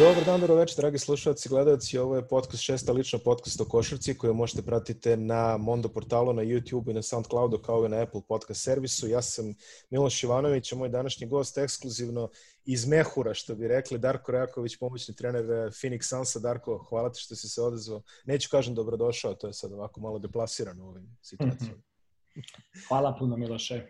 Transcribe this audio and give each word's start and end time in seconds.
Dobar 0.00 0.24
dan, 0.24 0.40
dobro 0.40 0.54
večer, 0.54 0.76
dragi 0.76 0.98
slušalci 0.98 1.48
i 1.48 1.50
gledalci. 1.50 1.98
Ovo 1.98 2.16
je 2.16 2.28
podcast 2.28 2.62
šesta 2.62 2.92
lična 2.92 3.18
podcast 3.24 3.60
o 3.60 3.64
košarci 3.64 4.18
koju 4.18 4.34
možete 4.34 4.62
pratiti 4.62 5.16
na 5.16 5.56
Mondo 5.56 5.88
portalu, 5.88 6.32
na 6.32 6.42
YouTube 6.42 6.90
i 6.90 6.94
na 6.94 7.02
Soundcloudu 7.02 7.58
kao 7.58 7.86
i 7.86 7.88
na 7.88 8.02
Apple 8.02 8.20
podcast 8.28 8.62
servisu. 8.62 9.08
Ja 9.08 9.22
sam 9.22 9.54
Miloš 9.90 10.22
Ivanović, 10.22 10.72
a 10.72 10.76
moj 10.76 10.88
današnji 10.88 11.26
gost 11.26 11.58
ekskluzivno 11.58 12.28
iz 12.64 12.86
Mehura, 12.86 13.34
što 13.34 13.54
bi 13.54 13.68
rekli, 13.68 13.98
Darko 13.98 14.32
Rajaković, 14.32 14.76
pomoćni 14.76 15.14
trener 15.14 15.44
eh, 15.44 15.70
Phoenix 15.70 16.02
Sansa. 16.02 16.38
Darko, 16.38 16.86
hvala 16.88 17.12
ti 17.12 17.20
što 17.20 17.36
si 17.36 17.48
se 17.48 17.62
odezvao. 17.62 18.02
Neću 18.24 18.48
kažem 18.50 18.74
dobrodošao, 18.74 19.34
to 19.34 19.46
je 19.46 19.52
sad 19.52 19.72
ovako 19.72 20.00
malo 20.00 20.18
deplasirano 20.18 20.84
u 20.84 20.88
ovim 20.88 21.16
situacijama. 21.22 21.82
Mhm. 22.36 22.40
Hvala 22.88 23.16
puno, 23.18 23.36
Miloše. 23.36 23.86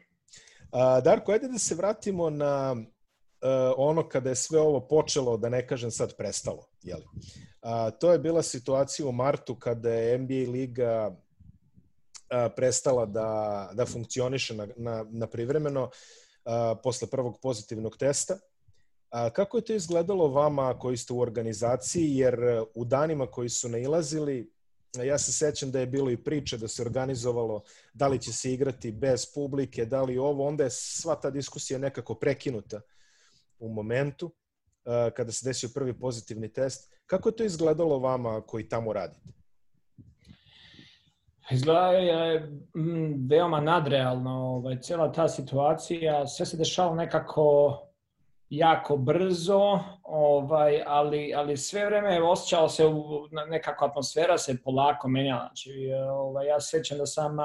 Darko, 1.04 1.32
ajde 1.32 1.48
da 1.48 1.58
se 1.58 1.74
vratimo 1.74 2.30
na 2.30 2.76
ono 3.76 4.08
kada 4.08 4.28
je 4.28 4.36
sve 4.36 4.60
ovo 4.60 4.80
počelo, 4.80 5.36
da 5.36 5.48
ne 5.48 5.66
kažem 5.66 5.90
sad 5.90 6.16
prestalo. 6.16 6.66
Jeli? 6.82 7.04
Uh, 7.62 7.70
to 8.00 8.12
je 8.12 8.18
bila 8.18 8.42
situacija 8.42 9.06
u 9.06 9.12
martu 9.12 9.54
kada 9.54 9.90
je 9.90 10.18
NBA 10.18 10.50
liga 10.52 11.08
uh, 11.10 12.52
prestala 12.56 13.06
da, 13.06 13.70
da 13.74 13.86
funkcioniše 13.86 14.54
na, 14.54 14.66
na, 14.76 15.06
na 15.10 15.26
privremeno 15.26 15.82
uh, 15.82 16.52
posle 16.82 17.08
prvog 17.08 17.38
pozitivnog 17.42 17.96
testa. 17.96 18.38
A, 19.10 19.30
kako 19.30 19.58
je 19.58 19.64
to 19.64 19.72
izgledalo 19.72 20.28
vama 20.28 20.78
koji 20.78 20.96
ste 20.96 21.12
u 21.12 21.20
organizaciji, 21.20 22.16
jer 22.16 22.64
u 22.74 22.84
danima 22.84 23.26
koji 23.26 23.48
su 23.48 23.68
nailazili, 23.68 24.50
ja 25.04 25.18
se 25.18 25.32
sećam 25.32 25.70
da 25.70 25.80
je 25.80 25.86
bilo 25.86 26.10
i 26.10 26.16
priče 26.16 26.58
da 26.58 26.68
se 26.68 26.82
organizovalo 26.82 27.62
da 27.94 28.08
li 28.08 28.18
će 28.18 28.32
se 28.32 28.52
igrati 28.52 28.92
bez 28.92 29.26
publike, 29.34 29.84
da 29.84 30.02
li 30.02 30.18
ovo, 30.18 30.46
onda 30.46 30.64
je 30.64 30.70
sva 30.70 31.14
ta 31.14 31.30
diskusija 31.30 31.78
nekako 31.78 32.14
prekinuta 32.14 32.80
u 33.60 33.68
momentu 33.68 34.26
uh, 34.26 34.92
kada 35.16 35.32
se 35.32 35.48
desio 35.48 35.68
prvi 35.74 35.98
pozitivni 35.98 36.52
test. 36.52 36.92
Kako 37.06 37.28
je 37.28 37.36
to 37.36 37.44
izgledalo 37.44 37.98
vama 37.98 38.40
koji 38.40 38.68
tamo 38.68 38.92
radite? 38.92 39.28
Izgleda 41.50 41.90
je 41.90 42.40
mm, 42.76 43.28
veoma 43.28 43.60
nadrealno 43.60 44.30
ovaj, 44.30 44.80
cijela 44.80 45.12
ta 45.12 45.28
situacija. 45.28 46.26
Sve 46.26 46.46
se 46.46 46.56
dešava 46.56 46.94
nekako 46.94 47.78
jako 48.50 48.96
brzo, 48.96 49.78
ovaj, 50.02 50.82
ali, 50.86 51.34
ali 51.34 51.56
sve 51.56 51.86
vreme 51.86 52.22
osjećalo 52.22 52.68
se, 52.68 52.86
u, 52.86 53.28
nekako 53.48 53.84
atmosfera 53.84 54.38
se 54.38 54.62
polako 54.64 55.08
menjala. 55.08 55.46
Znači, 55.46 55.72
ovaj, 56.10 56.46
ja 56.46 56.60
sećam 56.60 56.98
da 56.98 57.06
sam, 57.06 57.36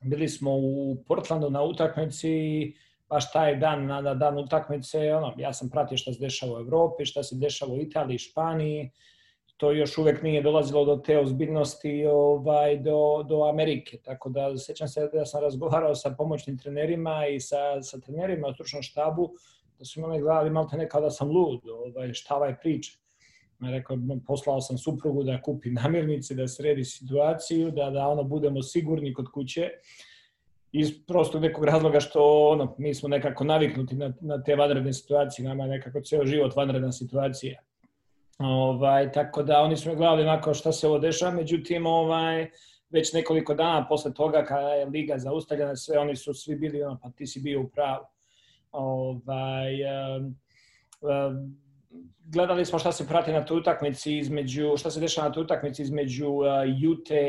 bili 0.00 0.28
smo 0.28 0.50
u 0.54 0.96
Portlandu 1.06 1.50
na 1.50 1.62
utakmici 1.62 2.30
i 2.30 2.76
baš 3.12 3.32
taj 3.32 3.56
dan, 3.56 3.86
na 3.86 4.14
dan 4.14 4.38
utakmice, 4.38 5.14
ono, 5.14 5.34
ja 5.38 5.52
sam 5.52 5.70
pratio 5.70 5.98
šta 5.98 6.12
se 6.12 6.20
dešava 6.20 6.56
u 6.56 6.60
Evropi, 6.60 7.04
šta 7.04 7.22
se 7.22 7.36
dešava 7.36 7.74
u 7.74 7.80
Italiji, 7.80 8.18
Španiji, 8.18 8.90
to 9.56 9.72
još 9.72 9.98
uvek 9.98 10.22
nije 10.22 10.42
dolazilo 10.42 10.84
do 10.84 10.96
te 10.96 11.18
ozbiljnosti 11.18 12.06
ovaj, 12.06 12.76
do, 12.76 13.22
do 13.28 13.44
Amerike. 13.44 13.98
Tako 14.04 14.30
da 14.30 14.56
sećam 14.56 14.88
se 14.88 15.08
da 15.12 15.26
sam 15.26 15.42
razgovarao 15.42 15.94
sa 15.94 16.10
pomoćnim 16.18 16.58
trenerima 16.58 17.26
i 17.26 17.40
sa, 17.40 17.82
sa 17.82 18.00
trenerima 18.00 18.48
u 18.48 18.54
stručnom 18.54 18.82
štabu, 18.82 19.28
da 19.78 19.84
su 19.84 20.00
imali 20.00 20.20
gledali 20.20 20.50
malo 20.50 20.68
te 20.70 20.76
nekao 20.76 21.00
da 21.00 21.10
sam 21.10 21.30
lud, 21.30 21.60
ovaj, 21.68 22.12
šta 22.12 22.36
ovaj 22.36 22.56
priča. 22.60 22.98
Rekao, 23.60 23.96
poslao 24.26 24.60
sam 24.60 24.78
suprugu 24.78 25.22
da 25.22 25.42
kupi 25.42 25.70
namirnice, 25.70 26.34
da 26.34 26.48
sredi 26.48 26.84
situaciju, 26.84 27.70
da, 27.70 27.90
da 27.90 28.08
ono 28.08 28.24
budemo 28.24 28.62
sigurni 28.62 29.14
kod 29.14 29.30
kuće 29.34 29.70
iz 30.72 31.06
prostog 31.06 31.42
nekog 31.42 31.64
razloga 31.64 32.00
što 32.00 32.48
ono, 32.48 32.74
mi 32.78 32.94
smo 32.94 33.08
nekako 33.08 33.44
naviknuti 33.44 33.94
na, 33.94 34.12
na 34.20 34.42
te 34.42 34.56
vanredne 34.56 34.92
situacije, 34.92 35.48
nama 35.48 35.64
je 35.64 35.70
nekako 35.70 36.00
ceo 36.00 36.26
život 36.26 36.56
vanredna 36.56 36.92
situacija. 36.92 37.60
Ovaj, 38.38 39.12
tako 39.12 39.42
da 39.42 39.60
oni 39.60 39.76
su 39.76 39.88
me 39.88 39.94
gledali 39.94 40.22
onako 40.22 40.54
šta 40.54 40.72
se 40.72 40.88
ovo 40.88 40.98
dešava, 40.98 41.32
međutim 41.32 41.86
ovaj, 41.86 42.50
već 42.90 43.12
nekoliko 43.12 43.54
dana 43.54 43.86
posle 43.88 44.14
toga 44.14 44.44
kada 44.44 44.68
je 44.68 44.86
liga 44.86 45.18
zaustavljena, 45.18 45.76
sve 45.76 45.98
oni 45.98 46.16
su 46.16 46.34
svi 46.34 46.56
bili 46.56 46.82
ono, 46.82 46.98
pa 47.02 47.10
ti 47.10 47.26
si 47.26 47.40
bio 47.40 47.60
u 47.60 47.68
pravu. 47.68 48.04
Ovaj, 48.72 49.74
um, 50.16 50.36
um, 51.00 51.61
gledali 52.24 52.64
smo 52.64 52.78
šta 52.78 52.92
se 52.92 53.08
prati 53.08 53.32
na 53.32 53.44
toj 53.44 53.58
utakmici 53.58 54.18
između, 54.18 54.76
šta 54.76 54.90
se 54.90 55.00
dešava 55.00 55.28
na 55.28 55.34
toj 55.34 55.42
utakmici 55.42 55.82
između 55.82 56.28
uh, 56.28 56.46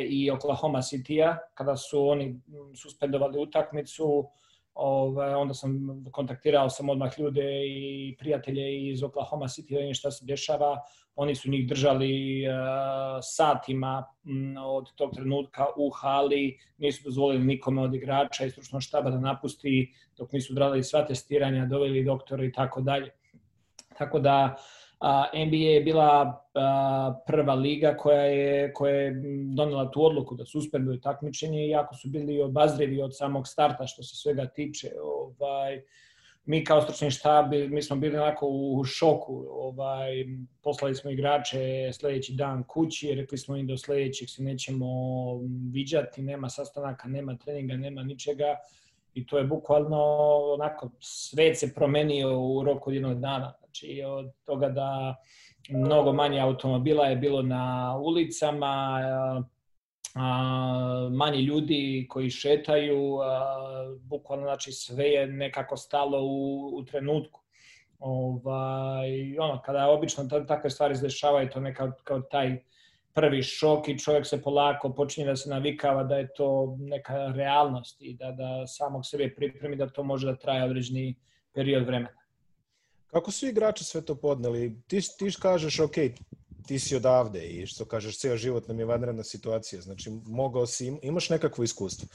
i 0.09 0.31
Oklahoma 0.31 0.81
City-a, 0.81 1.38
kada 1.53 1.78
su 1.78 2.07
oni 2.07 2.41
suspendovali 2.75 3.40
utakmicu, 3.40 4.29
ovaj, 4.74 5.34
onda 5.34 5.53
sam 5.53 6.03
kontaktirao 6.12 6.69
sam 6.69 6.90
odmah 6.90 7.19
ljude 7.19 7.66
i 7.68 8.16
prijatelje 8.19 8.90
iz 8.91 9.03
Oklahoma 9.03 9.46
City, 9.46 9.88
da 9.88 9.94
šta 9.94 10.12
se 10.12 10.25
dešava, 10.25 10.80
oni 11.16 11.35
su 11.35 11.50
njih 11.50 11.68
držali 11.68 12.44
uh, 12.47 12.53
satima 13.22 14.06
m, 14.25 14.56
od 14.57 14.95
tog 14.95 15.12
trenutka 15.13 15.66
u 15.78 15.90
hali, 15.90 16.57
nisu 16.78 17.03
dozvolili 17.03 17.44
nikome 17.44 17.81
od 17.81 17.95
igrača 17.95 18.45
i 18.45 18.50
stručnog 18.50 18.81
štaba 18.81 19.09
da 19.09 19.19
napusti 19.19 19.94
dok 20.18 20.31
nisu 20.31 20.53
odradili 20.53 20.84
sva 20.84 21.06
testiranja, 21.06 21.66
doveli 21.66 22.03
doktora 22.03 22.45
i 22.45 22.51
tako 22.51 22.81
dalje. 22.81 23.12
Tako 23.98 24.20
da 24.20 24.56
a, 25.00 25.26
NBA 25.46 25.56
je 25.56 25.81
bila 25.81 26.44
a, 26.54 27.22
prva 27.28 27.54
liga 27.54 27.96
koja 27.98 28.22
je, 28.22 28.74
koja 28.74 28.96
je 28.96 29.22
donela 29.56 29.92
tu 29.92 30.06
odluku 30.06 30.36
da 30.36 30.46
suspenduje 30.46 31.02
takmičenje, 31.02 31.68
iako 31.68 31.96
su 31.96 32.09
bili 32.09 32.42
obazrivi 32.42 33.02
od 33.02 33.18
samog 33.18 33.48
starta 33.48 33.88
što 33.88 34.04
se 34.04 34.16
svega 34.16 34.46
tiče. 34.46 34.90
Ovaj, 35.04 35.81
mi 36.46 36.64
kao 36.64 36.81
stručni 36.81 37.12
štab, 37.12 37.54
mi 37.70 37.81
smo 37.81 37.96
bili 37.96 38.18
onako 38.18 38.48
u 38.48 38.84
šoku. 38.84 39.46
Ovaj, 39.50 40.10
poslali 40.64 40.96
smo 40.96 41.12
igrače 41.12 41.90
sledeći 41.94 42.34
dan 42.34 42.64
kući, 42.64 43.16
rekli 43.16 43.38
smo 43.38 43.56
im 43.56 43.68
do 43.68 43.78
sledećeg 43.78 44.30
se 44.30 44.44
nećemo 44.44 44.86
viđati, 45.72 46.22
nema 46.22 46.50
sastanaka, 46.50 47.08
nema 47.08 47.38
treninga, 47.38 47.78
nema 47.78 48.04
ničega 48.04 48.56
i 49.13 49.28
to 49.28 49.38
je 49.38 49.44
bukvalno 49.44 50.03
onako 50.53 50.90
svet 51.00 51.59
se 51.59 51.74
promenio 51.74 52.40
u 52.40 52.63
roku 52.63 52.90
od 52.90 52.94
jednog 52.94 53.19
dana. 53.19 53.53
Znači 53.59 54.03
od 54.07 54.31
toga 54.46 54.69
da 54.69 55.16
mnogo 55.69 56.13
manje 56.13 56.40
automobila 56.40 57.06
je 57.06 57.16
bilo 57.16 57.41
na 57.41 57.96
ulicama, 57.97 59.00
a, 60.16 61.09
manje 61.12 61.41
ljudi 61.41 62.07
koji 62.09 62.29
šetaju, 62.29 63.19
a, 63.22 63.56
bukvalno 64.01 64.46
znači 64.46 64.72
sve 64.72 65.06
je 65.06 65.28
nekako 65.28 65.78
stalo 65.78 66.22
u, 66.24 66.69
u 66.75 66.85
trenutku. 66.85 67.40
Ovaj, 68.00 69.38
ono, 69.40 69.62
kada 69.66 69.90
obično 69.90 70.24
takve 70.47 70.69
stvari 70.69 70.94
izdešavaju, 70.94 71.50
to 71.50 71.59
neka 71.59 71.91
kao 72.03 72.22
taj 72.22 72.63
prvi 73.13 73.44
šok 73.44 73.88
i 73.88 74.00
čovjek 74.00 74.28
se 74.28 74.41
polako 74.41 74.94
počinje 74.94 75.28
da 75.28 75.35
se 75.35 75.50
navikava 75.50 76.03
da 76.03 76.18
je 76.18 76.34
to 76.34 76.78
neka 76.79 77.28
realnost 77.35 78.01
i 78.01 78.13
da, 78.13 78.31
da 78.31 78.68
samog 78.68 79.06
sebe 79.06 79.34
pripremi 79.35 79.75
da 79.75 79.90
to 79.90 80.03
može 80.03 80.28
da 80.28 80.35
traje 80.35 80.63
određeni 80.63 81.16
period 81.53 81.85
vremena. 81.85 82.24
Kako 83.07 83.31
su 83.31 83.47
igrači 83.47 83.84
sve 83.84 84.01
to 84.01 84.16
podneli? 84.16 84.81
Ti, 84.88 85.01
ti 85.18 85.31
kažeš, 85.41 85.79
ok, 85.79 85.96
ti 86.68 86.79
si 86.79 86.96
odavde 86.96 87.46
i 87.46 87.66
što 87.66 87.85
kažeš, 87.85 88.19
ceo 88.19 88.38
život 88.38 88.68
nam 88.68 88.79
je 88.79 88.85
vanredna 88.85 89.24
situacija, 89.24 89.81
znači 89.81 90.09
mogao 90.25 90.66
si, 90.66 90.97
imaš 91.01 91.30
nekakvo 91.30 91.63
iskustvo. 91.63 92.07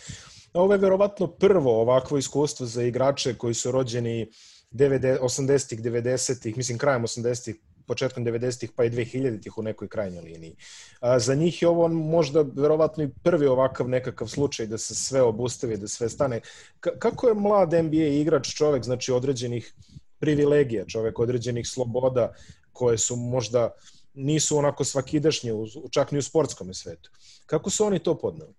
Ovo 0.53 0.73
je 0.73 0.79
verovatno 0.79 1.27
prvo 1.27 1.81
ovakvo 1.81 2.19
iskustvo 2.19 2.67
za 2.67 2.83
igrače 2.83 3.35
koji 3.35 3.55
su 3.55 3.71
rođeni 3.71 4.31
80-ih, 4.73 5.81
90-ih, 5.81 6.57
mislim 6.57 6.79
krajem 6.79 7.03
80-ih, 7.03 7.57
početkom 7.89 8.25
90-ih 8.25 8.73
pa 8.77 8.85
i 8.85 8.91
2000-ih 8.91 9.59
u 9.59 9.63
nekoj 9.63 9.89
krajnjoj 9.89 10.23
liniji. 10.23 10.57
A, 11.01 11.19
za 11.19 11.35
njih 11.35 11.63
je 11.63 11.69
ovo 11.69 11.89
možda 11.89 12.45
verovatno 12.55 13.05
i 13.05 13.11
prvi 13.23 13.47
ovakav 13.47 13.89
nekakav 13.89 14.29
slučaj 14.29 14.67
da 14.67 14.79
se 14.79 14.95
sve 14.95 15.23
obustavi, 15.23 15.77
da 15.77 15.89
sve 15.89 16.09
stane. 16.09 16.41
K 16.81 16.99
kako 16.99 17.29
je 17.29 17.35
mlad 17.35 17.73
NBA 17.73 18.07
igrač 18.21 18.55
čovek, 18.55 18.85
znači 18.85 19.13
određenih 19.13 19.75
privilegija, 20.19 20.85
čovek 20.87 21.19
određenih 21.19 21.69
sloboda 21.69 22.33
koje 22.73 22.99
su 22.99 23.17
možda 23.17 23.71
nisu 24.15 24.59
onako 24.59 24.85
svakidašnje, 24.85 25.53
čak 25.91 26.13
ni 26.13 26.19
u 26.19 26.23
sportskom 26.23 26.75
svetu. 26.75 27.11
Kako 27.47 27.71
su 27.71 27.85
oni 27.85 27.99
to 27.99 28.19
podneli? 28.19 28.55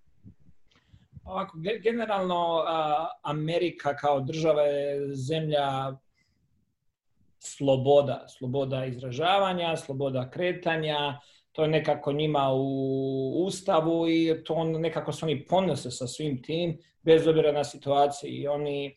Ovako, 1.23 1.57
generalno 1.83 2.63
Amerika 3.23 3.95
kao 3.95 4.21
država 4.21 4.61
je 4.61 5.15
zemlja 5.15 5.93
sloboda, 7.39 8.25
sloboda 8.27 8.85
izražavanja, 8.85 9.77
sloboda 9.77 10.29
kretanja, 10.29 11.19
to 11.51 11.63
je 11.63 11.69
nekako 11.69 12.11
njima 12.11 12.49
u 12.53 13.43
ustavu 13.45 14.09
i 14.09 14.43
to 14.45 14.53
on, 14.53 14.71
nekako 14.71 15.11
se 15.11 15.25
oni 15.25 15.45
ponose 15.45 15.91
sa 15.91 16.07
svim 16.07 16.43
tim, 16.43 16.77
bez 17.01 17.27
obzira 17.27 17.51
na 17.51 17.63
situaciju 17.63 18.29
i 18.33 18.47
oni 18.47 18.95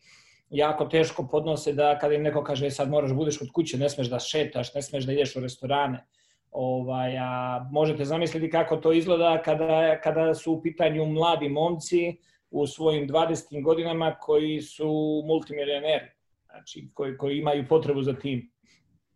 jako 0.49 0.85
teško 0.85 1.27
podnose 1.31 1.73
da 1.73 1.97
kada 1.99 2.13
im 2.13 2.23
neko 2.23 2.43
kaže 2.43 2.65
e, 2.65 2.71
sad 2.71 2.89
moraš 2.89 3.09
da 3.09 3.15
budeš 3.15 3.37
kod 3.37 3.51
kuće, 3.51 3.77
ne 3.77 3.89
smeš 3.89 4.07
da 4.07 4.19
šetaš, 4.19 4.73
ne 4.73 4.81
smeš 4.81 5.05
da 5.05 5.13
ideš 5.13 5.35
u 5.35 5.39
restorane. 5.39 6.05
Ovaj, 6.51 7.17
a 7.17 7.65
možete 7.71 8.05
zamisliti 8.05 8.49
kako 8.49 8.77
to 8.77 8.91
izgleda 8.93 9.41
kada, 9.41 10.01
kada 10.01 10.33
su 10.33 10.53
u 10.53 10.61
pitanju 10.61 11.05
mladi 11.05 11.49
momci 11.49 12.17
u 12.51 12.67
svojim 12.67 13.09
20. 13.09 13.63
godinama 13.63 14.15
koji 14.21 14.61
su 14.61 15.23
multimilioneri, 15.25 16.05
znači 16.53 16.89
koji, 16.93 17.17
koji 17.17 17.37
imaju 17.37 17.67
potrebu 17.67 18.01
za 18.01 18.13
tim. 18.13 18.51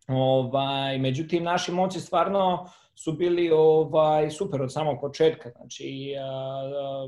Ovaj, 0.07 0.98
međutim, 0.98 1.44
naši 1.44 1.72
momci 1.72 2.00
stvarno 2.00 2.69
su 2.95 3.13
bili 3.13 3.50
ovaj 3.51 4.30
super 4.30 4.62
od 4.62 4.74
samog 4.74 4.98
početka. 5.01 5.50
Znači, 5.50 6.16
a, 6.19 7.07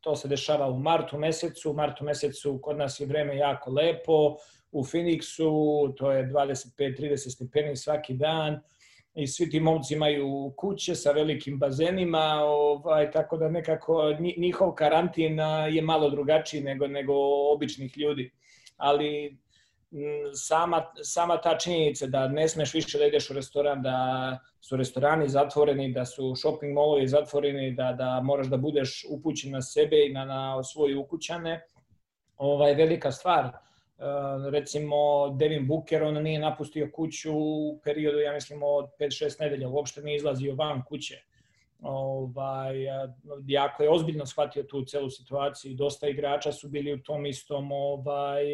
to 0.00 0.16
se 0.16 0.28
dešava 0.28 0.68
u 0.68 0.78
martu 0.78 1.18
mesecu. 1.18 1.70
U 1.70 1.74
martu 1.74 2.04
mesecu 2.04 2.58
kod 2.62 2.78
nas 2.78 3.00
je 3.00 3.06
vreme 3.06 3.36
jako 3.36 3.70
lepo. 3.70 4.36
U 4.72 4.84
Phoenixu 4.84 5.94
to 5.96 6.12
je 6.12 6.26
25-30 6.26 7.16
stepeni 7.16 7.76
svaki 7.76 8.14
dan 8.14 8.60
i 9.14 9.26
svi 9.26 9.50
ti 9.50 9.60
momci 9.60 9.94
imaju 9.94 10.52
kuće 10.56 10.94
sa 10.94 11.12
velikim 11.12 11.58
bazenima, 11.58 12.42
ovaj, 12.44 13.10
tako 13.10 13.36
da 13.36 13.48
nekako 13.48 14.16
njihov 14.36 14.72
karantin 14.74 15.38
je 15.70 15.82
malo 15.82 16.10
drugačiji 16.10 16.62
nego, 16.62 16.86
nego 16.86 17.12
običnih 17.54 17.98
ljudi. 17.98 18.30
Ali 18.76 19.38
sama, 20.34 20.92
sama 21.02 21.40
ta 21.40 21.58
činjenica 21.58 22.06
da 22.06 22.28
ne 22.28 22.48
smeš 22.48 22.74
više 22.74 22.98
da 22.98 23.06
ideš 23.06 23.30
u 23.30 23.34
restoran, 23.34 23.82
da 23.82 24.38
su 24.60 24.76
restorani 24.76 25.28
zatvoreni, 25.28 25.92
da 25.92 26.04
su 26.04 26.34
shopping 26.36 26.74
molovi 26.74 27.08
zatvoreni, 27.08 27.74
da, 27.74 27.92
da 27.92 28.20
moraš 28.20 28.46
da 28.46 28.56
budeš 28.56 29.04
upućen 29.10 29.52
na 29.52 29.62
sebe 29.62 30.06
i 30.06 30.12
na, 30.12 30.24
na 30.24 30.62
svoje 30.62 30.98
ukućane, 30.98 31.60
ovaj, 32.36 32.74
velika 32.74 33.12
stvar. 33.12 33.44
Uh, 33.44 34.52
recimo, 34.52 35.28
Devin 35.38 35.66
Booker, 35.66 36.02
on 36.02 36.22
nije 36.22 36.38
napustio 36.38 36.90
kuću 36.94 37.32
u 37.34 37.80
periodu, 37.84 38.18
ja 38.18 38.32
mislim, 38.32 38.62
od 38.62 38.88
5-6 39.00 39.40
nedelja, 39.40 39.68
uopšte 39.68 40.02
nije 40.02 40.16
izlazio 40.16 40.54
van 40.54 40.84
kuće. 40.84 41.22
Ovaj, 41.82 42.76
jako 43.46 43.82
je 43.82 43.90
ozbiljno 43.90 44.26
shvatio 44.26 44.62
tu 44.62 44.84
celu 44.84 45.10
situaciju. 45.10 45.74
Dosta 45.74 46.08
igrača 46.08 46.52
su 46.52 46.68
bili 46.68 46.92
u 46.92 47.02
tom 47.02 47.26
istom 47.26 47.72
ovaj, 47.72 48.44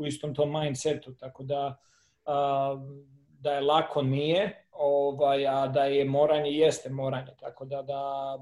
u 0.00 0.06
istom 0.06 0.34
tom 0.34 0.60
mindsetu, 0.60 1.14
tako 1.14 1.42
da 1.42 1.76
a, 2.24 2.76
da 3.40 3.52
je 3.52 3.60
lako 3.60 4.02
nije, 4.02 4.64
ovaj, 4.72 5.46
a 5.46 5.66
da 5.66 5.84
je 5.84 6.04
moranje 6.04 6.50
jeste 6.50 6.90
moranje, 6.90 7.32
tako 7.40 7.64
da, 7.64 7.82
da 7.82 8.36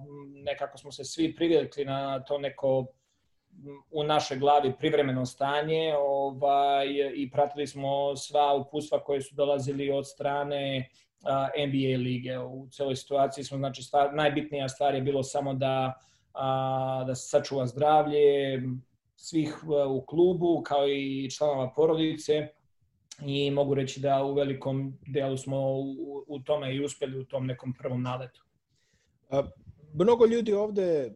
nekako 0.45 0.79
smo 0.79 0.93
se 0.93 1.05
svi 1.05 1.35
privikli 1.35 1.85
na 1.85 2.25
to 2.25 2.39
neko 2.39 2.87
u 3.91 4.05
našoj 4.05 4.39
glavi 4.39 4.73
privremeno 4.79 5.27
stanje 5.27 5.95
ovaj, 5.99 6.87
i 7.15 7.31
pratili 7.31 7.67
smo 7.67 8.17
sva 8.17 8.55
upustva 8.55 9.05
koje 9.05 9.21
su 9.21 9.35
dolazili 9.35 9.91
od 9.91 10.09
strane 10.09 10.89
a, 11.25 11.49
NBA 11.67 11.99
lige. 11.99 12.39
U 12.39 12.69
celoj 12.71 12.97
situaciji 12.97 13.45
smo, 13.45 13.59
znači, 13.59 13.83
stvar, 13.83 14.15
najbitnija 14.15 14.69
stvar 14.69 14.95
je 14.95 15.01
bilo 15.03 15.23
samo 15.23 15.55
da, 15.55 15.95
a, 16.35 17.05
da 17.07 17.15
se 17.15 17.29
sačuva 17.29 17.67
zdravlje, 17.67 18.63
svih 19.19 19.49
e, 19.49 19.87
u 19.87 20.07
klubu, 20.07 20.63
kao 20.67 20.89
i 20.89 21.31
članova 21.31 21.73
porodice 21.77 22.49
i 23.27 23.51
mogu 23.51 23.75
reći 23.75 24.01
da 24.01 24.25
u 24.25 24.35
velikom 24.35 24.99
delu 25.07 25.37
smo 25.37 25.79
u, 26.27 26.41
tome 26.45 26.75
i 26.75 26.85
uspeli 26.85 27.19
u 27.19 27.25
tom 27.25 27.47
nekom 27.47 27.75
prvom 27.79 28.03
naletu. 28.03 28.45
A, 29.31 29.43
mnogo 29.95 30.27
ljudi 30.27 30.53
ovde 30.53 31.15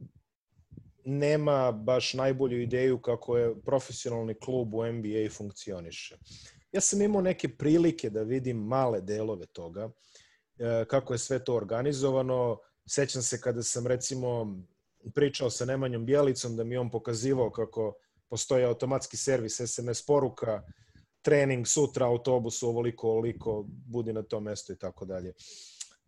nema 1.04 1.72
baš 1.72 2.14
najbolju 2.14 2.62
ideju 2.62 2.98
kako 2.98 3.36
je 3.36 3.60
profesionalni 3.62 4.34
klub 4.34 4.74
u 4.74 4.86
NBA 4.86 5.30
funkcioniše. 5.36 6.16
Ja 6.72 6.80
sam 6.80 7.02
imao 7.02 7.22
neke 7.22 7.48
prilike 7.48 8.10
da 8.10 8.22
vidim 8.22 8.56
male 8.56 9.00
delove 9.00 9.46
toga, 9.46 9.90
e, 10.58 10.84
kako 10.88 11.14
je 11.14 11.18
sve 11.18 11.44
to 11.44 11.56
organizovano. 11.56 12.58
Sećam 12.88 13.22
se 13.22 13.40
kada 13.40 13.62
sam 13.62 13.86
recimo 13.86 14.58
pričao 15.14 15.50
sa 15.50 15.64
Nemanjom 15.64 16.06
Bjelicom 16.06 16.56
da 16.56 16.64
mi 16.64 16.76
on 16.76 16.90
pokazivao 16.90 17.50
kako 17.50 17.94
postoji 18.28 18.64
automatski 18.64 19.16
servis 19.16 19.60
SMS 19.66 20.06
poruka, 20.06 20.62
trening 21.22 21.66
sutra, 21.66 22.06
autobus, 22.06 22.62
ovoliko, 22.62 23.10
ovoliko, 23.10 23.64
budi 23.66 24.12
na 24.12 24.22
tom 24.22 24.44
mestu 24.44 24.72
i 24.72 24.78
tako 24.78 25.04
dalje. 25.04 25.32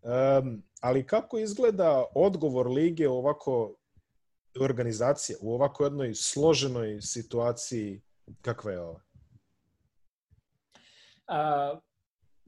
Um, 0.03 0.63
ali 0.81 1.07
kako 1.07 1.39
izgleda 1.39 2.05
odgovor 2.15 2.67
lige 2.67 3.09
u 3.09 3.15
ovako 3.15 3.75
organizacije, 4.61 5.37
u 5.41 5.55
ovako 5.55 5.85
jednoj 5.85 6.15
složenoj 6.15 7.01
situaciji 7.01 8.03
kakva 8.41 8.73
je 8.73 8.81
ova? 8.81 9.01
Uh, 11.29 11.79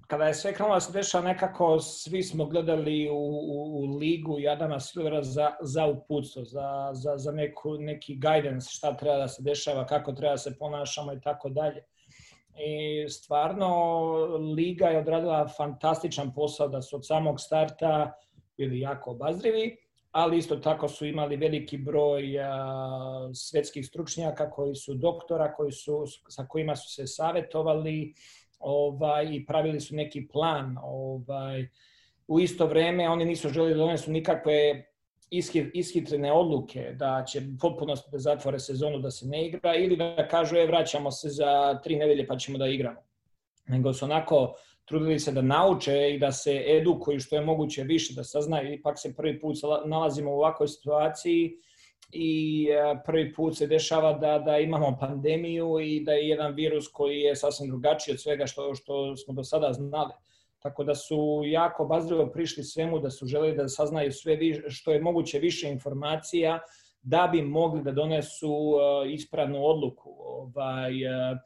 kada 0.07 0.25
je 0.25 0.35
sve 0.35 0.55
krenulo 0.55 0.77
da 0.77 0.81
se 0.81 0.93
dešava, 0.93 1.25
nekako 1.25 1.81
svi 1.81 2.23
smo 2.23 2.47
gledali 2.47 3.09
u, 3.11 3.15
u, 3.15 3.79
u 3.79 3.97
ligu 3.97 4.39
Jadana 4.39 4.81
Silvera 4.81 5.23
za, 5.23 5.51
za 5.61 5.87
uputstvo, 5.87 6.45
za, 6.45 6.91
za, 6.93 7.17
za 7.17 7.33
neku, 7.33 7.75
neki 7.79 8.15
guidance, 8.15 8.71
šta 8.71 8.97
treba 8.97 9.17
da 9.17 9.29
se 9.29 9.43
dešava, 9.43 9.87
kako 9.87 10.13
treba 10.13 10.33
da 10.33 10.39
se 10.39 10.59
ponašamo 10.59 11.13
i 11.13 11.21
tako 11.21 11.49
dalje. 11.49 11.85
I 12.59 13.09
stvarno, 13.09 13.69
Liga 14.57 14.87
je 14.87 14.99
odradila 14.99 15.49
fantastičan 15.49 16.35
posao 16.35 16.69
da 16.69 16.83
su 16.83 16.97
od 16.97 17.07
samog 17.07 17.41
starta 17.41 18.13
bili 18.57 18.81
jako 18.81 19.11
obazrivi, 19.11 19.77
ali 20.11 20.39
isto 20.39 20.57
tako 20.57 20.89
su 20.89 21.07
imali 21.07 21.37
veliki 21.37 21.79
broj 21.79 22.41
a, 22.41 23.31
svetskih 23.35 23.87
stručnjaka 23.87 24.51
koji 24.51 24.75
su 24.75 24.95
doktora, 24.95 25.53
koji 25.53 25.73
su, 25.73 26.05
sa 26.29 26.47
kojima 26.47 26.77
su 26.77 26.95
se 26.95 27.07
savetovali, 27.07 28.15
ovaj, 28.59 29.29
i 29.31 29.47
pravili 29.47 29.81
su 29.81 29.95
neki 29.95 30.29
plan. 30.29 30.77
Ovaj, 30.83 31.69
u 32.29 32.41
isto 32.41 32.67
vreme 32.67 33.09
oni 33.09 33.25
nisu 33.25 33.49
želeli 33.49 33.75
da 33.75 33.79
donesu 33.79 34.11
nikakve 34.11 34.87
ishitrene 35.73 36.33
odluke 36.33 36.93
da 36.95 37.25
će 37.29 37.43
potpuno 37.61 37.95
da 38.13 38.19
zatvore 38.19 38.59
sezonu 38.59 38.99
da 38.99 39.11
se 39.11 39.27
ne 39.27 39.47
igra 39.47 39.75
ili 39.75 39.97
da 39.97 40.29
kažu 40.29 40.57
je 40.57 40.67
vraćamo 40.67 41.11
se 41.11 41.29
za 41.29 41.81
tri 41.85 41.97
nedelje 41.97 42.27
pa 42.27 42.37
ćemo 42.37 42.59
da 42.59 42.67
igramo. 42.67 43.01
Nego 43.69 43.93
su 43.93 44.05
onako 44.05 44.55
trudili 44.85 45.19
se 45.19 45.33
da 45.33 45.43
nauče 45.43 46.15
i 46.15 46.19
da 46.19 46.33
se 46.33 46.65
edukuju 46.67 47.21
što 47.21 47.37
je 47.37 47.45
moguće 47.45 47.83
više, 47.83 48.15
da 48.15 48.25
saznaju. 48.25 48.73
Ipak 48.73 48.99
se 48.99 49.15
prvi 49.17 49.41
put 49.41 49.57
nalazimo 49.87 50.31
u 50.31 50.39
ovakvoj 50.39 50.69
situaciji 50.69 51.57
i 52.13 52.69
e, 52.71 53.03
prvi 53.07 53.33
put 53.33 53.57
se 53.57 53.67
dešava 53.67 54.13
da, 54.13 54.39
da 54.39 54.59
imamo 54.59 54.97
pandemiju 55.01 55.81
i 55.81 56.05
da 56.05 56.13
je 56.13 56.29
jedan 56.29 56.55
virus 56.55 56.89
koji 56.89 57.21
je 57.21 57.37
sasvim 57.37 57.71
drugačiji 57.71 58.13
od 58.13 58.21
svega 58.21 58.47
što, 58.47 58.75
što 58.75 59.17
smo 59.17 59.35
do 59.35 59.45
sada 59.45 59.73
znali. 59.73 60.13
Tako 60.59 60.85
da 60.85 60.95
su 60.95 61.43
jako 61.45 61.85
bazljivo 61.85 62.27
prišli 62.27 62.65
svemu, 62.65 62.99
da 62.99 63.11
su 63.11 63.27
želeli 63.27 63.57
da 63.57 63.69
saznaju 63.69 64.13
sve 64.13 64.39
što 64.69 64.93
je 64.93 65.01
moguće 65.01 65.39
više 65.39 65.69
informacija 65.69 66.59
da 67.03 67.29
bi 67.33 67.43
mogli 67.43 67.83
da 67.83 67.93
donesu 67.93 68.51
uh, 68.51 68.81
ispravnu 69.13 69.65
odluku. 69.65 70.11
Ovaj, 70.19 70.93
uh, 71.05 71.39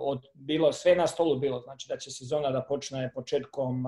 od, 0.00 0.26
bilo 0.34 0.72
sve 0.72 0.96
na 0.96 1.06
stolu 1.06 1.36
bilo, 1.36 1.60
znači 1.60 1.88
da 1.88 1.96
će 1.96 2.10
sezona 2.10 2.50
da 2.50 2.62
počne 2.62 3.10
početkom 3.14 3.84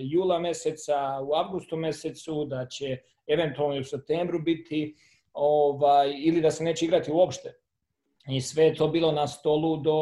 jula 0.00 0.38
meseca, 0.38 1.20
u 1.22 1.34
avgustu 1.34 1.76
mesecu, 1.76 2.44
da 2.44 2.66
će 2.66 2.98
eventualno 3.26 3.80
u 3.80 3.84
septembru 3.84 4.42
biti 4.42 4.96
ovaj, 5.32 6.14
ili 6.18 6.40
da 6.40 6.50
se 6.50 6.64
neće 6.64 6.84
igrati 6.84 7.12
uopšte. 7.12 7.54
I 8.28 8.40
sve 8.40 8.64
je 8.64 8.74
to 8.74 8.88
bilo 8.88 9.12
na 9.12 9.26
stolu 9.26 9.76
do 9.76 9.96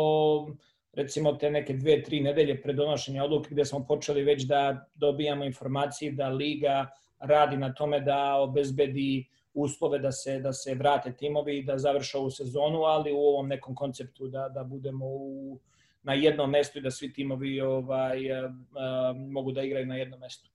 recimo 0.92 1.32
te 1.32 1.50
neke 1.50 1.72
dve, 1.72 2.02
tri 2.02 2.20
nedelje 2.20 2.62
pre 2.62 2.72
donošenja 2.72 3.24
odluke 3.24 3.48
gde 3.50 3.64
smo 3.64 3.84
počeli 3.86 4.22
već 4.22 4.42
da 4.42 4.86
dobijamo 4.94 5.44
informacije 5.44 6.12
da 6.12 6.28
Liga 6.28 6.86
radi 7.18 7.56
na 7.56 7.74
tome 7.74 8.00
da 8.00 8.36
obezbedi 8.36 9.28
uslove 9.54 9.98
da 9.98 10.12
se, 10.12 10.38
da 10.38 10.52
se 10.52 10.74
vrate 10.74 11.12
timovi 11.16 11.58
i 11.58 11.64
da 11.64 11.78
završe 11.78 12.18
ovu 12.18 12.30
sezonu, 12.30 12.82
ali 12.82 13.12
u 13.12 13.18
ovom 13.18 13.48
nekom 13.48 13.74
konceptu 13.74 14.28
da, 14.28 14.48
da 14.48 14.64
budemo 14.64 15.06
u, 15.06 15.58
na 16.02 16.14
jednom 16.14 16.50
mestu 16.50 16.78
i 16.78 16.82
da 16.82 16.90
svi 16.90 17.12
timovi 17.12 17.60
ovaj, 17.60 18.32
a, 18.32 18.52
a, 18.76 19.14
mogu 19.30 19.52
da 19.52 19.62
igraju 19.62 19.86
na 19.86 19.96
jednom 19.96 20.20
mestu. 20.20 20.50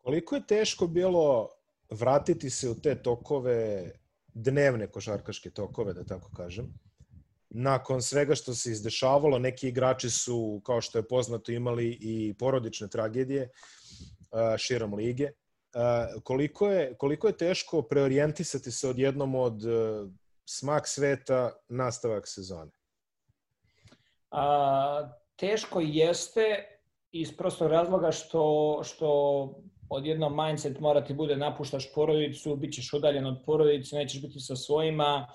Koliko 0.00 0.34
je 0.34 0.46
teško 0.46 0.86
bilo 0.86 1.48
vratiti 1.90 2.50
se 2.50 2.70
u 2.70 2.74
te 2.74 2.94
tokove, 3.02 3.90
dnevne 4.34 4.86
košarkaške 4.86 5.50
tokove, 5.50 5.92
da 5.92 6.04
tako 6.04 6.30
kažem, 6.36 6.74
nakon 7.50 8.02
svega 8.02 8.34
što 8.34 8.54
se 8.54 8.70
izdešavalo, 8.70 9.38
neki 9.38 9.68
igrači 9.68 10.10
su, 10.10 10.60
kao 10.64 10.80
što 10.80 10.98
je 10.98 11.08
poznato, 11.08 11.52
imali 11.52 11.98
i 12.00 12.34
porodične 12.38 12.88
tragedije 12.88 13.48
širom 14.58 14.94
lige 14.94 15.30
koliko, 16.22 16.68
je, 16.68 16.94
koliko 16.94 17.26
je 17.26 17.36
teško 17.36 17.82
preorijentisati 17.82 18.70
se 18.70 18.88
od 18.88 19.64
e, 19.64 19.68
smak 20.44 20.88
sveta 20.88 21.52
nastavak 21.68 22.28
sezone? 22.28 22.70
A, 24.30 25.08
teško 25.36 25.80
jeste 25.80 26.64
iz 27.12 27.36
prostog 27.36 27.70
razloga 27.70 28.12
što, 28.12 28.80
što 28.84 29.08
odjednom 29.90 30.46
mindset 30.46 30.80
mora 30.80 31.04
ti 31.04 31.14
bude 31.14 31.36
napuštaš 31.36 31.92
porodicu, 31.94 32.56
bit 32.56 32.74
ćeš 32.74 32.92
udaljen 32.92 33.26
od 33.26 33.42
porodice, 33.46 33.96
nećeš 33.96 34.22
biti 34.22 34.40
sa 34.40 34.56
svojima 34.56 35.26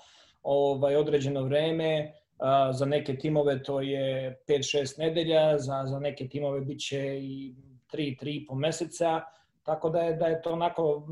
ovaj, 0.42 0.96
određeno 0.96 1.42
vreme, 1.42 2.12
a, 2.38 2.72
za 2.72 2.86
neke 2.86 3.16
timove 3.16 3.62
to 3.62 3.80
je 3.80 4.38
5-6 4.48 4.98
nedelja, 4.98 5.58
za, 5.58 5.84
za 5.86 5.98
neke 5.98 6.28
timove 6.28 6.60
bit 6.60 6.80
će 6.80 7.18
i 7.20 7.54
3-3,5 7.92 8.54
meseca, 8.54 9.20
Tako 9.64 9.90
da 9.90 10.00
je, 10.00 10.14
da 10.14 10.26
je 10.26 10.42
to 10.42 10.52
onako 10.52 11.06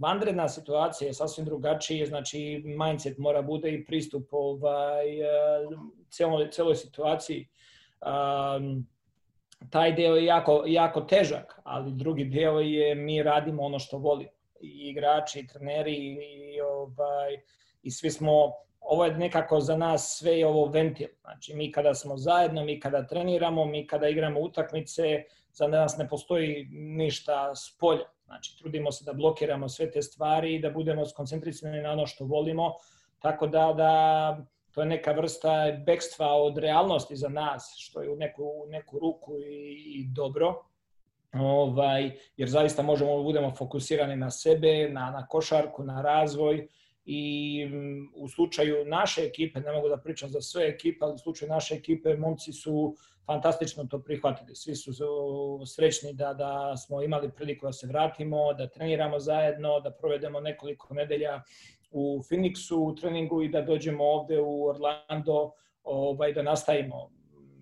vanredna 0.00 0.48
situacija 0.48 1.12
sasvim 1.12 1.46
drugačije, 1.46 2.06
znači 2.06 2.62
mindset 2.64 3.18
mora 3.18 3.42
bude 3.42 3.72
i 3.72 3.84
pristup 3.84 4.28
ovaj, 4.30 5.04
celoj, 6.10 6.50
celoj 6.50 6.74
situaciji. 6.74 7.48
Um, 8.00 8.86
taj 9.70 9.92
deo 9.92 10.16
je 10.16 10.24
jako, 10.24 10.62
jako 10.66 11.00
težak, 11.00 11.60
ali 11.64 11.92
drugi 11.92 12.24
deo 12.24 12.60
je 12.60 12.94
mi 12.94 13.22
radimo 13.22 13.62
ono 13.62 13.78
što 13.78 13.98
volimo. 13.98 14.30
I 14.60 14.88
igrači, 14.90 15.40
i 15.40 15.46
treneri, 15.46 15.94
i, 15.94 16.60
ovaj, 16.60 17.36
i 17.82 17.90
svi 17.90 18.10
smo, 18.10 18.52
ovo 18.80 19.04
je 19.04 19.18
nekako 19.18 19.60
za 19.60 19.76
nas 19.76 20.16
sve 20.18 20.38
je 20.38 20.46
ovo 20.46 20.66
ventil. 20.66 21.08
Znači 21.20 21.54
mi 21.54 21.72
kada 21.72 21.94
smo 21.94 22.16
zajedno, 22.16 22.64
mi 22.64 22.80
kada 22.80 23.06
treniramo, 23.06 23.64
mi 23.64 23.86
kada 23.86 24.08
igramo 24.08 24.40
utakmice, 24.40 25.22
za 25.58 25.66
nas 25.66 25.96
ne 25.98 26.08
postoji 26.08 26.68
ništa 26.72 27.54
s 27.54 27.78
polja. 27.78 28.06
Znači 28.24 28.58
trudimo 28.58 28.92
se 28.92 29.04
da 29.04 29.12
blokiramo 29.12 29.68
sve 29.68 29.90
te 29.90 30.02
stvari 30.02 30.54
i 30.54 30.60
da 30.60 30.70
budemo 30.70 31.06
skoncentrisani 31.06 31.82
na 31.82 31.92
ono 31.92 32.06
što 32.06 32.24
volimo, 32.24 32.74
tako 33.18 33.46
da, 33.46 33.72
da 33.76 33.92
to 34.70 34.80
je 34.80 34.86
neka 34.86 35.12
vrsta 35.12 35.72
bekstva 35.86 36.26
od 36.26 36.58
realnosti 36.58 37.16
za 37.16 37.28
nas, 37.28 37.74
što 37.78 38.02
je 38.02 38.10
u 38.10 38.16
neku, 38.16 38.42
u 38.44 38.66
neku 38.70 38.98
ruku 38.98 39.38
i, 39.38 39.82
i 39.94 40.06
dobro. 40.14 40.62
Ovaj, 41.32 42.10
jer 42.36 42.48
zaista 42.48 42.82
možemo 42.82 43.16
da 43.16 43.22
budemo 43.22 43.50
fokusirani 43.50 44.16
na 44.16 44.30
sebe, 44.30 44.88
na, 44.88 45.10
na 45.10 45.26
košarku, 45.26 45.82
na 45.82 46.02
razvoj 46.02 46.68
i 47.10 47.64
mm, 47.66 48.12
u 48.14 48.28
slučaju 48.28 48.84
naše 48.84 49.22
ekipe, 49.22 49.60
ne 49.60 49.72
mogu 49.72 49.88
da 49.88 49.96
pričam 49.96 50.28
za 50.28 50.40
sve 50.40 50.68
ekipe, 50.68 51.04
ali 51.04 51.14
u 51.14 51.18
slučaju 51.18 51.48
naše 51.48 51.74
ekipe 51.74 52.16
momci 52.16 52.52
su 52.52 52.94
fantastično 53.26 53.84
to 53.84 54.02
prihvatili. 54.02 54.54
Svi 54.54 54.74
su 54.74 54.92
srećni 55.66 56.12
da, 56.12 56.34
da 56.34 56.76
smo 56.76 57.02
imali 57.02 57.30
priliku 57.36 57.66
da 57.66 57.72
se 57.72 57.86
vratimo, 57.86 58.52
da 58.52 58.68
treniramo 58.68 59.18
zajedno, 59.18 59.80
da 59.80 59.90
provedemo 59.90 60.40
nekoliko 60.40 60.94
nedelja 60.94 61.42
u 61.90 62.22
Phoenixu 62.22 62.74
u 62.74 62.94
treningu 62.94 63.42
i 63.42 63.48
da 63.48 63.62
dođemo 63.62 64.04
ovde 64.04 64.40
u 64.40 64.66
Orlando 64.66 65.52
ovaj, 65.84 66.32
da 66.32 66.42
nastavimo 66.42 67.10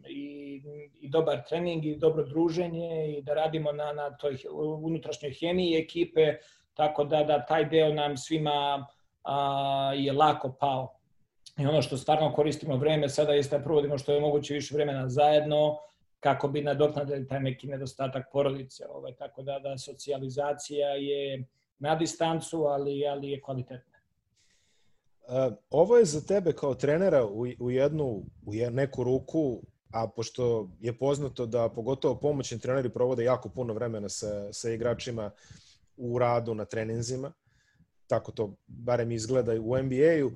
i, 0.09 0.63
i 1.01 1.09
dobar 1.09 1.45
trening 1.49 1.85
i 1.85 1.97
dobro 1.97 2.25
druženje 2.25 3.17
i 3.19 3.23
da 3.23 3.35
radimo 3.35 3.73
na, 3.73 3.93
na 3.93 4.17
toj 4.17 4.37
unutrašnjoj 4.83 5.33
hemiji 5.41 5.77
ekipe, 5.77 6.35
tako 6.75 7.05
da, 7.05 7.25
da 7.25 7.47
taj 7.47 7.65
deo 7.65 7.93
nam 7.93 8.17
svima 8.17 8.87
a, 9.27 9.93
je 9.97 10.13
lako 10.13 10.57
pao. 10.61 10.93
I 11.59 11.67
ono 11.67 11.83
što 11.83 11.97
stvarno 11.97 12.33
koristimo 12.33 12.77
vreme 12.77 13.09
sada 13.09 13.33
jeste 13.33 13.59
da 13.59 13.65
provodimo 13.65 13.99
što 13.99 14.13
je 14.13 14.21
moguće 14.21 14.55
više 14.55 14.75
vremena 14.75 15.09
zajedno, 15.09 15.77
kako 16.21 16.49
bi 16.49 16.63
nadoknadili 16.63 17.29
taj 17.29 17.41
neki 17.41 17.67
nedostatak 17.67 18.27
porodice. 18.33 18.85
Ovaj, 18.89 19.15
tako 19.15 19.43
da, 19.43 19.59
da 19.59 19.79
socijalizacija 19.79 20.89
je 20.89 21.45
na 21.79 21.95
distancu, 21.95 22.65
ali, 22.65 23.07
ali 23.07 23.31
je 23.31 23.41
kvalitetna. 23.41 23.97
Uh, 25.27 25.55
ovo 25.71 25.97
je 25.97 26.05
za 26.05 26.21
tebe 26.21 26.53
kao 26.53 26.75
trenera 26.75 27.25
u, 27.25 27.47
u 27.61 27.71
jednu, 27.71 28.23
u 28.47 28.53
neku 28.71 29.05
ruku, 29.05 29.63
a 29.93 30.09
pošto 30.09 30.71
je 30.81 30.99
poznato 30.99 31.47
da 31.47 31.69
pogotovo 31.69 32.15
pomoćni 32.15 32.59
treneri 32.59 32.89
provode 32.89 33.25
jako 33.25 33.49
puno 33.49 33.75
vremena 33.75 34.09
sa, 34.09 34.53
sa 34.53 34.71
igračima 34.71 35.31
u 35.97 36.19
radu 36.19 36.55
na 36.55 36.65
treninzima, 36.65 37.33
tako 38.07 38.33
to 38.33 38.55
barem 38.67 39.13
izgleda 39.13 39.53
u 39.53 39.77
NBA-u, 39.83 40.31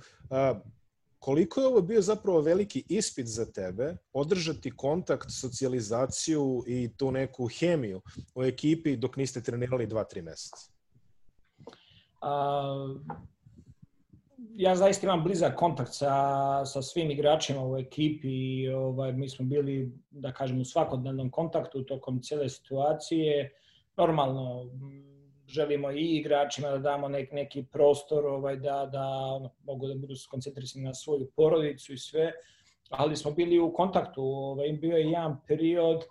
koliko 1.19 1.61
je 1.61 1.67
ovo 1.67 1.81
bio 1.81 2.03
zapravo 2.03 2.41
veliki 2.41 2.85
ispit 2.89 3.27
za 3.27 3.53
tebe, 3.53 3.97
održati 4.13 4.77
kontakt, 4.77 5.31
socijalizaciju 5.41 6.65
i 6.67 6.91
tu 6.97 7.11
neku 7.11 7.47
hemiju 7.47 8.01
u 8.35 8.45
ekipi 8.45 8.97
dok 8.97 9.17
niste 9.17 9.43
trenirali 9.43 9.87
2-3 9.87 10.23
meseca? 10.23 10.71
Uh, 12.23 13.01
ja 14.57 14.77
zaista 14.77 15.07
imam 15.07 15.25
blizak 15.25 15.57
kontakt 15.57 15.95
sa, 15.95 16.65
sa 16.65 16.83
svim 16.83 17.11
igračima 17.11 17.67
u 17.67 17.79
ekipi 17.79 18.29
i 18.29 18.69
ovaj, 18.69 19.13
mi 19.13 19.29
smo 19.29 19.45
bili, 19.45 19.93
da 20.11 20.33
kažem, 20.33 20.61
u 20.61 20.65
svakodnevnom 20.65 21.31
kontaktu 21.31 21.85
tokom 21.85 22.23
cele 22.23 22.49
situacije. 22.49 23.53
Normalno, 23.97 24.71
želimo 25.51 25.91
i 25.91 26.17
igračima 26.17 26.69
da 26.69 26.79
damo 26.79 27.09
nek, 27.09 27.33
neki 27.33 27.65
prostor 27.73 28.27
ovaj, 28.27 28.57
da, 28.57 28.89
da 28.93 29.05
mogu 29.65 29.87
da 29.87 29.95
budu 29.95 30.17
skoncentrisani 30.17 30.85
na 30.85 30.95
svoju 30.95 31.31
porodicu 31.37 31.93
i 31.93 31.99
sve, 31.99 32.33
ali 32.91 33.17
smo 33.17 33.31
bili 33.31 33.59
u 33.59 33.73
kontaktu. 33.73 34.23
Ovaj, 34.23 34.73
bio 34.73 34.97
je 34.97 35.11
jedan 35.11 35.41
period 35.49 36.05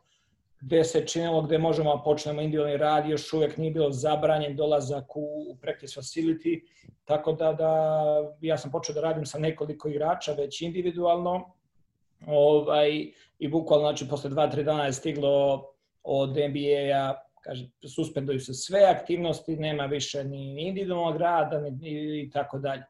gde 0.61 0.83
se 0.83 1.07
činilo 1.07 1.41
gde 1.41 1.57
možemo 1.57 1.95
da 1.95 2.03
počnemo 2.03 2.41
individualni 2.41 2.77
rad, 2.77 3.09
još 3.09 3.33
uvek 3.33 3.57
nije 3.57 3.71
bilo 3.71 3.91
zabranjen 3.91 4.55
dolazak 4.55 5.15
u, 5.15 5.21
u 5.51 5.57
practice 5.61 5.99
facility, 5.99 6.61
tako 7.05 7.33
da, 7.33 7.53
da 7.53 7.71
ja 8.41 8.57
sam 8.57 8.71
počeo 8.71 8.95
da 8.95 9.01
radim 9.01 9.25
sa 9.25 9.39
nekoliko 9.39 9.89
igrača 9.89 10.33
već 10.33 10.61
individualno, 10.61 11.53
ovaj, 12.27 13.11
i 13.39 13.47
bukvalno, 13.47 13.87
znači, 13.87 14.09
posle 14.09 14.29
2-3 14.29 14.63
dana 14.63 14.85
je 14.85 14.93
stiglo 14.93 15.65
od 16.03 16.29
NBA-a, 16.29 17.28
kaže, 17.43 17.69
suspenduju 17.95 18.39
se 18.39 18.53
sve 18.53 18.83
aktivnosti, 18.83 19.55
nema 19.55 19.85
više 19.85 20.23
ni 20.23 20.67
individualnog 20.67 21.17
rada, 21.17 21.59
ni, 21.59 22.21
i 22.21 22.29
tako 22.33 22.59
dalje. 22.59 22.83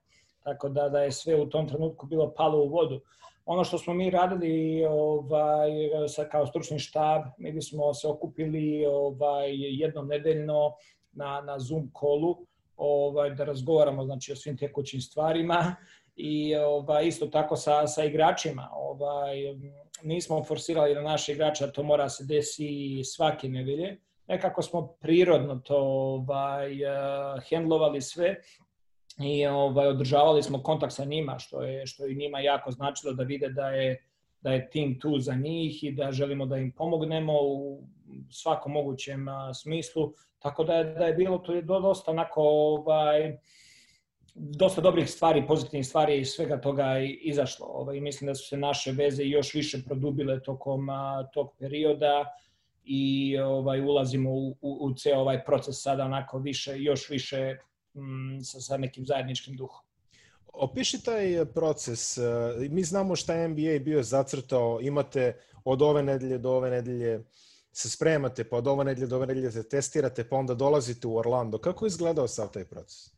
Tako 0.43 0.69
da, 0.69 0.89
da 0.89 1.03
je 1.03 1.11
sve 1.11 1.35
u 1.35 1.49
tom 1.49 1.67
trenutku 1.67 2.07
bilo 2.07 2.33
palo 2.33 2.63
u 2.63 2.69
vodu. 2.69 3.01
Ono 3.45 3.63
što 3.63 3.77
smo 3.77 3.93
mi 3.93 4.09
radili 4.09 4.85
ovaj, 4.89 5.69
sa, 6.07 6.25
kao 6.25 6.45
stručni 6.45 6.79
štab, 6.79 7.21
mi 7.37 7.51
bismo 7.51 7.93
se 7.93 8.07
okupili 8.07 8.85
ovaj, 8.85 9.49
jednom 9.51 10.07
nedeljno 10.07 10.73
na, 11.11 11.41
na 11.41 11.59
Zoom 11.59 11.89
kolu 11.93 12.37
ovaj, 12.77 13.29
da 13.29 13.43
razgovaramo 13.43 14.05
znači, 14.05 14.31
o 14.31 14.35
svim 14.35 14.57
tekućim 14.57 15.01
stvarima 15.01 15.75
i 16.15 16.55
ovaj, 16.55 17.07
isto 17.07 17.27
tako 17.27 17.55
sa, 17.55 17.87
sa 17.87 18.03
igračima. 18.03 18.69
Ovaj, 18.73 19.35
nismo 20.03 20.43
forsirali 20.43 20.95
na 20.95 21.01
naše 21.01 21.31
igrače 21.31 21.71
to 21.71 21.83
mora 21.83 22.09
se 22.09 22.25
desi 22.25 23.01
svake 23.03 23.49
nedelje. 23.49 23.97
Nekako 24.29 24.61
smo 24.61 24.87
prirodno 24.87 25.55
to 25.55 25.77
ovaj, 25.77 26.83
uh, 26.85 27.43
hendlovali 27.49 28.01
sve 28.01 28.35
i 29.19 29.45
ovaj, 29.45 29.87
održavali 29.87 30.43
smo 30.43 30.63
kontakt 30.63 30.93
sa 30.93 31.05
njima, 31.05 31.39
što 31.39 31.61
je, 31.61 31.85
što 31.85 32.05
je 32.05 32.15
njima 32.15 32.39
jako 32.39 32.71
značilo 32.71 33.13
da 33.13 33.23
vide 33.23 33.49
da 33.49 33.69
je, 33.69 34.03
da 34.41 34.51
je 34.51 34.69
tim 34.69 34.99
tu 34.99 35.19
za 35.19 35.33
njih 35.35 35.83
i 35.83 35.91
da 35.91 36.11
želimo 36.11 36.45
da 36.45 36.57
im 36.57 36.71
pomognemo 36.71 37.33
u 37.41 37.83
svakom 38.31 38.71
mogućem 38.71 39.27
a, 39.27 39.53
smislu. 39.53 40.13
Tako 40.39 40.63
da 40.63 40.73
je, 40.73 40.83
da 40.83 41.05
je 41.05 41.13
bilo 41.13 41.37
to 41.37 41.53
je 41.53 41.61
dosta 41.61 42.11
onako 42.11 42.41
ovaj, 42.41 43.37
dosta 44.35 44.81
dobrih 44.81 45.09
stvari, 45.09 45.47
pozitivnih 45.47 45.87
stvari 45.87 46.19
i 46.19 46.25
svega 46.25 46.61
toga 46.61 46.99
izašlo. 47.21 47.65
Ovaj, 47.65 47.99
mislim 47.99 48.27
da 48.27 48.35
su 48.35 48.47
se 48.47 48.57
naše 48.57 48.91
veze 48.91 49.23
još 49.23 49.53
više 49.53 49.83
produbile 49.85 50.43
tokom 50.43 50.89
a, 50.89 51.29
tog 51.33 51.55
perioda 51.59 52.25
i 52.91 53.37
ovaj 53.37 53.81
ulazimo 53.81 54.31
u, 54.31 54.57
u, 54.61 54.77
u 54.81 54.93
ceo 54.93 55.19
ovaj 55.19 55.45
proces 55.45 55.81
sada 55.81 56.05
onako 56.05 56.39
više, 56.39 56.79
još 56.79 57.09
više 57.09 57.55
Mm, 57.95 58.43
sa, 58.43 58.61
sa 58.61 58.77
nekim 58.77 59.05
zajedničkim 59.05 59.55
duhom. 59.55 59.85
Opiši 60.53 61.03
taj 61.03 61.45
proces. 61.53 62.17
E, 62.17 62.21
mi 62.69 62.83
znamo 62.83 63.15
šta 63.15 63.33
je 63.33 63.47
NBA 63.47 63.79
bio 63.81 64.03
zacrtao. 64.03 64.79
Imate 64.81 65.37
od 65.63 65.81
ove 65.81 66.03
nedelje 66.03 66.37
do 66.37 66.51
ove 66.51 66.69
nedelje 66.69 67.23
se 67.71 67.89
spremate, 67.89 68.43
pa 68.43 68.57
od 68.57 68.67
ove 68.67 68.85
nedelje 68.85 69.07
do 69.07 69.15
ove 69.15 69.27
nedelje 69.27 69.51
se 69.51 69.69
testirate, 69.69 70.29
pa 70.29 70.35
onda 70.35 70.53
dolazite 70.53 71.07
u 71.07 71.17
Orlando. 71.17 71.57
Kako 71.57 71.85
je 71.85 71.87
izgledao 71.87 72.27
sav 72.27 72.51
taj 72.51 72.65
proces? 72.65 73.11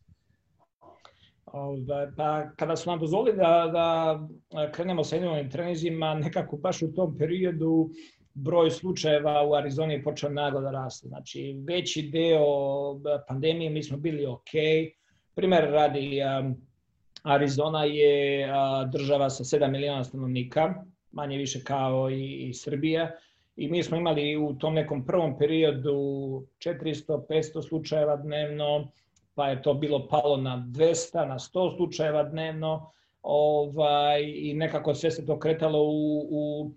Da, 1.78 2.12
pa 2.18 2.50
kada 2.56 2.76
su 2.76 2.90
nam 2.90 3.00
dozvolili 3.00 3.38
da, 3.38 3.70
da 3.72 4.72
krenemo 4.72 5.04
sa 5.04 5.16
individualnim 5.16 5.52
trenizima, 5.52 6.14
nekako 6.14 6.58
baš 6.58 6.82
u 6.82 6.94
tom 6.94 7.18
periodu 7.18 7.90
broj 8.34 8.72
slučajeva 8.72 9.46
u 9.48 9.54
Arizoni 9.54 9.94
je 9.94 10.04
počeo 10.04 10.30
naglo 10.30 10.62
da 10.62 10.72
raste. 10.72 11.08
Znači, 11.08 11.56
veći 11.68 12.02
deo 12.02 12.44
pandemije 13.28 13.70
mi 13.70 13.84
smo 13.84 13.98
bili 13.98 14.26
ok. 14.26 14.52
Primer 15.36 15.70
radi, 15.72 16.22
Arizona 17.24 17.84
je 17.84 18.48
država 18.92 19.30
sa 19.30 19.44
7 19.44 19.72
miliona 19.72 20.04
stanovnika, 20.04 20.74
manje 21.12 21.38
više 21.38 21.64
kao 21.64 22.10
i, 22.10 22.50
i 22.50 22.54
Srbija. 22.54 23.12
I 23.56 23.68
mi 23.68 23.84
smo 23.84 23.98
imali 23.98 24.38
u 24.38 24.54
tom 24.54 24.74
nekom 24.74 25.06
prvom 25.06 25.38
periodu 25.38 25.92
400-500 26.66 27.68
slučajeva 27.68 28.16
dnevno, 28.16 28.92
pa 29.36 29.50
je 29.50 29.62
to 29.62 29.74
bilo 29.74 30.08
palo 30.08 30.38
na 30.38 30.66
200, 30.68 31.28
na 31.28 31.40
100 31.40 31.76
slučajeva 31.78 32.24
dnevno 32.24 32.92
ovaj, 33.22 34.24
i 34.36 34.54
nekako 34.54 34.94
sve 34.94 35.12
se 35.12 35.26
to 35.26 35.40
kretalo 35.40 35.84
u, 35.84 36.28
u 36.30 36.72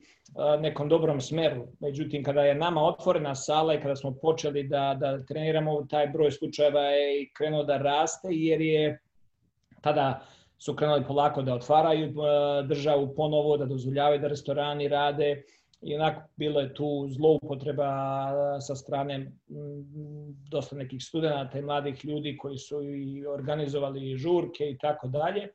nekom 0.61 0.89
dobrom 0.89 1.21
smeru. 1.21 1.67
Međutim, 1.81 2.25
kada 2.25 2.45
je 2.45 2.55
nama 2.55 2.83
otvorena 2.83 3.35
sala 3.35 3.75
i 3.75 3.81
kada 3.81 3.97
smo 3.97 4.15
počeli 4.23 4.63
da, 4.63 4.97
da 5.01 5.25
treniramo, 5.25 5.87
taj 5.91 6.07
broj 6.07 6.31
slučajeva 6.31 6.81
je 6.81 7.31
krenuo 7.37 7.63
da 7.63 7.79
raste 7.79 8.29
jer 8.31 8.61
je 8.61 9.01
tada 9.81 10.27
su 10.59 10.75
krenuli 10.75 11.05
polako 11.05 11.43
da 11.43 11.55
otvaraju 11.55 12.15
državu 12.69 13.15
ponovo, 13.17 13.57
da 13.57 13.65
dozvoljavaju 13.65 14.21
da 14.21 14.29
restorani 14.29 14.89
rade 14.89 15.43
i 15.81 15.95
onako 15.95 16.23
bilo 16.37 16.61
je 16.61 16.75
tu 16.75 17.07
zloupotreba 17.09 17.91
sa 18.61 18.75
strane 18.75 19.33
dosta 20.51 20.77
nekih 20.77 21.03
studenta 21.03 21.59
i 21.59 21.63
mladih 21.63 22.05
ljudi 22.05 22.37
koji 22.37 22.59
su 22.59 22.83
i 22.83 23.27
organizovali 23.27 24.17
žurke 24.17 24.71
i 24.71 24.79
tako 24.79 25.09
dalje. 25.09 25.49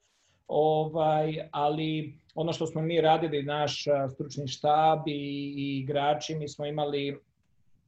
Ovaj, 0.50 1.50
ali 1.52 2.20
ono 2.36 2.54
što 2.54 2.68
smo 2.68 2.82
mi 2.82 3.02
radili, 3.02 3.44
naš 3.44 3.86
stručni 4.14 4.48
štab 4.48 5.08
i, 5.08 5.12
i 5.58 5.80
igrači, 5.80 6.36
mi 6.36 6.48
smo 6.48 6.66
imali 6.66 7.20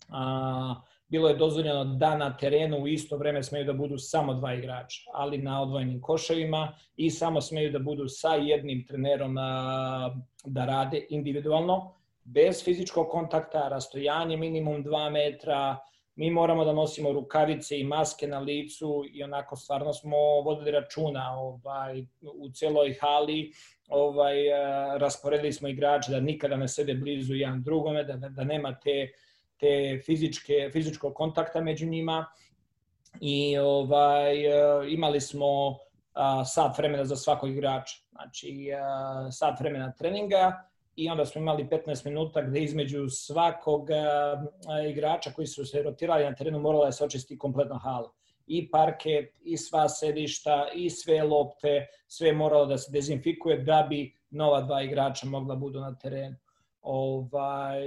a, 0.09 0.75
bilo 1.07 1.29
je 1.29 1.35
dozvoljeno 1.35 1.85
da 1.85 2.17
na 2.17 2.37
terenu 2.37 2.77
u 2.77 2.87
isto 2.87 3.17
vreme 3.17 3.43
smeju 3.43 3.65
da 3.65 3.73
budu 3.73 3.97
samo 3.97 4.33
dva 4.33 4.53
igrača, 4.53 5.01
ali 5.13 5.37
na 5.37 5.61
odvojenim 5.61 6.01
koševima 6.01 6.73
i 6.95 7.09
samo 7.09 7.41
smeju 7.41 7.71
da 7.71 7.79
budu 7.79 8.07
sa 8.07 8.35
jednim 8.35 8.85
trenerom 8.87 9.37
a, 9.37 10.15
da 10.45 10.65
rade 10.65 11.05
individualno, 11.09 11.93
bez 12.23 12.63
fizičkog 12.63 13.07
kontakta, 13.09 13.67
rastojanje 13.67 14.37
minimum 14.37 14.83
2 14.83 15.09
metra, 15.09 15.77
mi 16.15 16.31
moramo 16.31 16.65
da 16.65 16.73
nosimo 16.73 17.11
rukavice 17.11 17.79
i 17.79 17.83
maske 17.83 18.27
na 18.27 18.39
licu 18.39 19.03
i 19.13 19.23
onako 19.23 19.55
stvarno 19.55 19.93
smo 19.93 20.17
vodili 20.45 20.71
računa 20.71 21.39
ovaj, 21.39 22.05
u 22.21 22.49
celoj 22.53 22.97
hali, 23.01 23.51
ovaj, 23.89 24.35
rasporedili 24.97 25.53
smo 25.53 25.67
igrače 25.67 26.11
da 26.11 26.19
nikada 26.19 26.57
ne 26.57 26.67
sede 26.67 26.93
blizu 26.93 27.35
jedan 27.35 27.63
drugome, 27.63 28.03
da, 28.03 28.29
da 28.29 28.43
nema 28.43 28.79
te, 28.79 29.11
te 29.57 30.01
fizičke, 30.05 30.69
fizičkog 30.73 31.13
kontakta 31.13 31.61
među 31.61 31.85
njima 31.85 32.25
i 33.21 33.57
ovaj, 33.57 34.35
imali 34.89 35.21
smo 35.21 35.77
a, 36.13 36.45
sat 36.45 36.77
vremena 36.77 37.05
za 37.05 37.15
svakog 37.15 37.49
igrača. 37.49 38.03
Znači, 38.11 38.67
sat 39.31 39.59
vremena 39.59 39.93
treninga, 39.97 40.70
i 40.95 41.09
onda 41.09 41.25
smo 41.25 41.41
imali 41.41 41.63
15 41.63 42.05
minuta 42.05 42.41
gde 42.41 42.59
između 42.59 43.09
svakog 43.09 43.87
igrača 44.89 45.31
koji 45.31 45.47
su 45.47 45.65
se 45.65 45.83
rotirali 45.83 46.23
na 46.23 46.35
terenu 46.35 46.59
morala 46.59 46.85
da 46.85 46.91
se 46.91 47.05
očisti 47.05 47.37
kompletna 47.37 47.77
hala. 47.77 48.11
I 48.47 48.71
parket, 48.71 49.37
i 49.43 49.57
sva 49.57 49.89
sedišta, 49.89 50.67
i 50.75 50.89
sve 50.89 51.23
lopte, 51.23 51.87
sve 52.07 52.27
je 52.27 52.33
moralo 52.33 52.65
da 52.65 52.77
se 52.77 52.91
dezinfikuje 52.91 53.57
da 53.57 53.87
bi 53.89 54.17
nova 54.29 54.61
dva 54.61 54.81
igrača 54.81 55.27
mogla 55.27 55.55
budu 55.55 55.79
na 55.79 55.95
terenu. 55.95 56.35
Ovaj, 56.81 57.79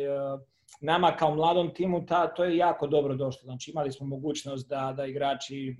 nama 0.80 1.16
kao 1.16 1.34
mladom 1.34 1.74
timu 1.74 2.06
ta, 2.06 2.34
to 2.34 2.44
je 2.44 2.56
jako 2.56 2.86
dobro 2.86 3.14
došlo. 3.14 3.42
Znači 3.42 3.70
imali 3.70 3.92
smo 3.92 4.06
mogućnost 4.06 4.68
da, 4.68 4.92
da 4.96 5.06
igrači 5.06 5.76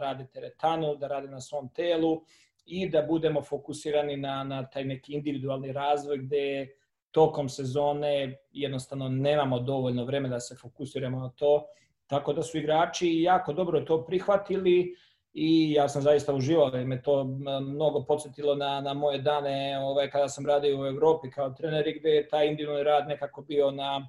rade 0.00 0.26
teretanu, 0.26 0.96
da 0.96 1.08
rade 1.08 1.28
na 1.28 1.40
svom 1.40 1.68
telu, 1.68 2.22
i 2.68 2.88
da 2.88 3.02
budemo 3.02 3.42
fokusirani 3.42 4.16
na, 4.16 4.44
na 4.44 4.66
taj 4.70 4.84
neki 4.84 5.12
individualni 5.12 5.72
razvoj 5.72 6.18
gde 6.18 6.68
tokom 7.10 7.48
sezone 7.48 8.36
jednostavno 8.52 9.08
nemamo 9.08 9.58
dovoljno 9.60 10.04
vremena 10.04 10.34
da 10.34 10.40
se 10.40 10.56
fokusiramo 10.56 11.20
na 11.20 11.30
to. 11.30 11.66
Tako 12.06 12.32
da 12.32 12.42
su 12.42 12.58
igrači 12.58 13.22
jako 13.22 13.52
dobro 13.52 13.80
to 13.80 14.04
prihvatili 14.04 14.94
i 15.32 15.72
ja 15.72 15.88
sam 15.88 16.02
zaista 16.02 16.34
uživao 16.34 16.70
jer 16.74 16.86
me 16.86 17.02
to 17.02 17.24
mnogo 17.60 18.04
podsjetilo 18.04 18.54
na, 18.54 18.80
na 18.80 18.94
moje 18.94 19.18
dane 19.18 19.78
ovaj, 19.82 20.10
kada 20.10 20.28
sam 20.28 20.46
radio 20.46 20.80
u 20.80 20.86
Evropi 20.86 21.30
kao 21.30 21.50
trener 21.50 21.84
gde 21.98 22.10
je 22.10 22.28
taj 22.28 22.46
individualni 22.46 22.84
rad 22.84 23.08
nekako 23.08 23.42
bio 23.42 23.70
na 23.70 24.08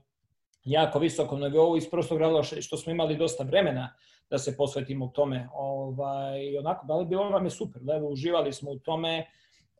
jako 0.63 0.99
visokom 0.99 1.39
nivou 1.39 1.77
iz 1.77 1.89
prostog 1.89 2.17
razloga 2.17 2.61
što 2.61 2.77
smo 2.77 2.91
imali 2.91 3.17
dosta 3.17 3.43
vremena 3.43 3.95
da 4.29 4.37
se 4.37 4.57
posvetimo 4.57 5.07
tome. 5.07 5.49
Ovaj, 5.53 6.57
onako, 6.57 6.85
da 6.85 6.95
li 6.95 7.05
bilo 7.05 7.29
vam 7.29 7.45
je 7.45 7.51
super, 7.51 7.81
da 7.81 7.97
uživali 7.97 8.53
smo 8.53 8.71
u 8.71 8.79
tome, 8.79 9.25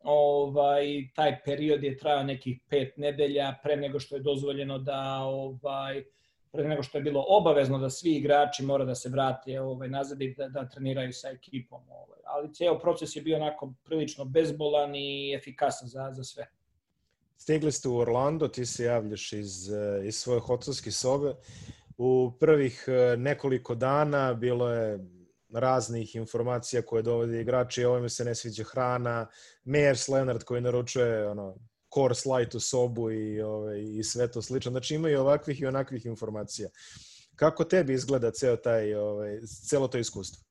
ovaj, 0.02 0.84
taj 1.14 1.42
period 1.44 1.84
je 1.84 1.96
trajao 1.96 2.22
nekih 2.22 2.60
pet 2.68 2.96
nedelja 2.96 3.58
pre 3.62 3.76
nego 3.76 4.00
što 4.00 4.16
je 4.16 4.22
dozvoljeno 4.22 4.78
da 4.78 5.22
ovaj, 5.22 6.04
pre 6.52 6.68
nego 6.68 6.82
što 6.82 6.98
je 6.98 7.02
bilo 7.02 7.24
obavezno 7.28 7.78
da 7.78 7.90
svi 7.90 8.10
igrači 8.10 8.62
mora 8.62 8.84
da 8.84 8.94
se 8.94 9.08
vrate 9.08 9.60
ovaj, 9.60 9.88
nazad 9.88 10.22
i 10.22 10.34
da, 10.34 10.48
da 10.48 10.68
treniraju 10.68 11.12
sa 11.12 11.28
ekipom. 11.28 11.82
Ovaj. 11.90 12.18
Ali 12.24 12.54
ceo 12.54 12.78
proces 12.78 13.16
je 13.16 13.22
bio 13.22 13.36
onako 13.36 13.72
prilično 13.84 14.24
bezbolan 14.24 14.94
i 14.94 15.34
efikasan 15.34 15.88
za, 15.88 16.10
za 16.12 16.24
sve. 16.24 16.46
Stigli 17.36 17.72
ste 17.72 17.88
u 17.88 17.96
Orlando, 17.96 18.48
ti 18.48 18.66
se 18.66 18.84
javljaš 18.84 19.32
iz, 19.32 19.72
eh, 19.72 20.06
iz 20.06 20.16
svoje 20.16 20.40
hotelske 20.40 20.90
sobe. 20.90 21.34
U 22.02 22.32
prvih 22.40 22.84
e, 22.88 23.16
nekoliko 23.16 23.74
dana 23.74 24.34
bilo 24.34 24.70
je 24.70 24.98
raznih 25.52 26.14
informacija 26.16 26.82
koje 26.82 27.02
dovode 27.02 27.40
igrači, 27.40 27.84
ovome 27.84 28.08
se 28.08 28.24
ne 28.24 28.34
sviđa 28.34 28.64
hrana, 28.64 29.26
Meyers 29.64 30.12
Leonard 30.12 30.44
koji 30.44 30.60
naručuje 30.60 31.28
ono, 31.28 31.56
course 31.94 32.28
light 32.28 32.54
u 32.54 32.60
sobu 32.60 33.10
i, 33.10 33.42
ove, 33.42 33.54
ovaj, 33.54 33.82
i 33.82 34.04
sve 34.04 34.30
to 34.30 34.42
slično. 34.42 34.70
Znači 34.70 34.94
imaju 34.94 35.20
ovakvih 35.20 35.60
i 35.60 35.66
onakvih 35.66 36.06
informacija. 36.06 36.68
Kako 37.36 37.64
tebi 37.64 37.92
izgleda 37.92 38.30
ceo 38.30 38.56
taj, 38.56 38.94
ovaj, 38.94 39.40
celo 39.68 39.88
to 39.88 39.98
iskustvo? 39.98 40.44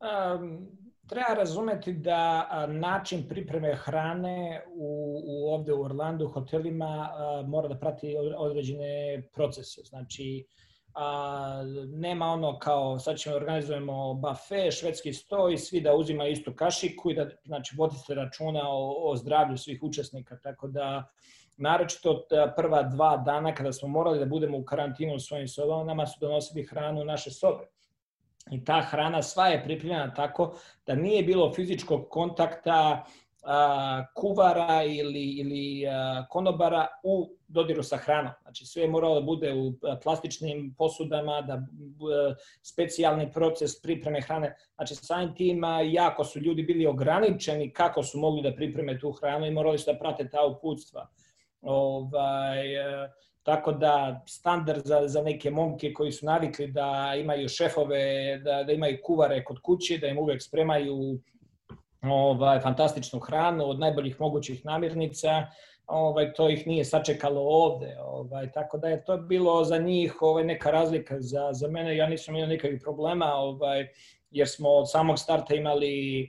Um, 0.00 0.68
treba 1.12 1.34
razumeti 1.34 1.92
da 1.92 2.66
način 2.68 3.28
pripreme 3.28 3.74
hrane 3.74 4.64
u, 4.74 5.20
u 5.26 5.54
ovde 5.54 5.72
u 5.72 5.82
Orlandu, 5.82 6.28
hotelima, 6.28 7.10
a, 7.12 7.44
mora 7.46 7.68
da 7.68 7.78
prati 7.78 8.16
određene 8.36 9.22
procese. 9.34 9.80
Znači, 9.84 10.46
a, 10.94 11.62
nema 11.86 12.26
ono 12.26 12.58
kao 12.58 12.98
sad 12.98 13.16
ćemo 13.16 13.36
organizujemo 13.36 14.14
bafe, 14.14 14.70
švedski 14.70 15.12
sto 15.12 15.48
i 15.48 15.58
svi 15.58 15.80
da 15.80 15.94
uzima 15.94 16.26
istu 16.26 16.54
kašiku 16.56 17.10
i 17.10 17.14
da 17.14 17.28
znači, 17.44 17.74
vodite 17.78 18.14
računa 18.14 18.60
o, 18.68 19.10
o 19.10 19.16
zdravlju 19.16 19.56
svih 19.56 19.82
učesnika. 19.82 20.38
Tako 20.42 20.68
da, 20.68 21.10
naročito 21.56 22.26
prva 22.56 22.82
dva 22.82 23.16
dana 23.16 23.54
kada 23.54 23.72
smo 23.72 23.88
morali 23.88 24.18
da 24.18 24.26
budemo 24.26 24.58
u 24.58 24.64
karantinu 24.64 25.14
u 25.14 25.20
svojim 25.20 25.48
sobama, 25.48 25.84
nama 25.84 26.06
su 26.06 26.16
donosili 26.20 26.66
hranu 26.66 27.00
u 27.00 27.04
naše 27.04 27.30
sobe 27.30 27.68
i 28.50 28.64
ta 28.64 28.80
hrana 28.80 29.22
sva 29.22 29.46
je 29.46 29.64
pripremljena 29.64 30.14
tako 30.14 30.54
da 30.86 30.94
nije 30.94 31.22
bilo 31.22 31.52
fizičkog 31.52 32.08
kontakta 32.08 33.04
a, 33.42 34.04
kuvara 34.14 34.82
ili, 34.84 35.24
ili 35.24 35.86
a, 35.86 36.26
konobara 36.30 36.86
u 37.02 37.36
dodiru 37.48 37.82
sa 37.82 37.96
hranom. 37.96 38.32
Znači 38.42 38.66
sve 38.66 38.82
je 38.82 38.88
moralo 38.88 39.14
da 39.14 39.26
bude 39.26 39.54
u 39.54 39.72
plastičnim 40.02 40.74
posudama, 40.78 41.40
da 41.40 41.54
a, 41.54 41.64
specijalni 42.62 43.32
proces 43.32 43.82
pripreme 43.82 44.20
hrane. 44.20 44.56
Znači 44.74 44.94
samim 44.94 45.34
tim 45.34 45.62
jako 45.84 46.24
su 46.24 46.40
ljudi 46.40 46.62
bili 46.62 46.86
ograničeni 46.86 47.72
kako 47.72 48.02
su 48.02 48.18
mogli 48.18 48.42
da 48.42 48.54
pripreme 48.54 48.98
tu 48.98 49.12
hranu 49.12 49.46
i 49.46 49.50
morali 49.50 49.78
su 49.78 49.92
da 49.92 49.98
prate 49.98 50.28
ta 50.28 50.46
uputstva. 50.46 51.08
Ovaj, 51.60 52.78
a, 52.78 53.08
Tako 53.42 53.72
da 53.72 54.22
standard 54.26 54.86
za, 54.86 55.08
za 55.08 55.22
neke 55.22 55.50
momke 55.50 55.92
koji 55.92 56.12
su 56.12 56.26
navikli 56.26 56.66
da 56.66 57.14
imaju 57.20 57.48
šefove, 57.48 58.38
da, 58.38 58.62
da 58.64 58.72
imaju 58.72 58.98
kuvare 59.04 59.44
kod 59.44 59.60
kuće, 59.62 59.98
da 59.98 60.06
im 60.06 60.18
uvek 60.18 60.42
spremaju 60.42 61.18
ovaj, 62.02 62.60
fantastičnu 62.60 63.20
hranu 63.20 63.68
od 63.68 63.78
najboljih 63.78 64.20
mogućih 64.20 64.64
namirnica, 64.64 65.46
ovaj, 65.86 66.32
to 66.32 66.48
ih 66.48 66.66
nije 66.66 66.84
sačekalo 66.84 67.40
ovde. 67.40 67.96
Ovaj, 68.04 68.52
tako 68.52 68.78
da 68.78 68.88
je 68.88 69.04
to 69.04 69.16
bilo 69.16 69.64
za 69.64 69.78
njih 69.78 70.22
ovaj, 70.22 70.44
neka 70.44 70.70
razlika. 70.70 71.20
Za, 71.20 71.52
za 71.52 71.68
mene 71.68 71.96
ja 71.96 72.06
nisam 72.06 72.36
imao 72.36 72.48
nikakvih 72.48 72.80
problema, 72.82 73.34
ovaj, 73.34 73.88
jer 74.30 74.48
smo 74.48 74.68
od 74.68 74.90
samog 74.90 75.18
starta 75.18 75.54
imali 75.54 76.28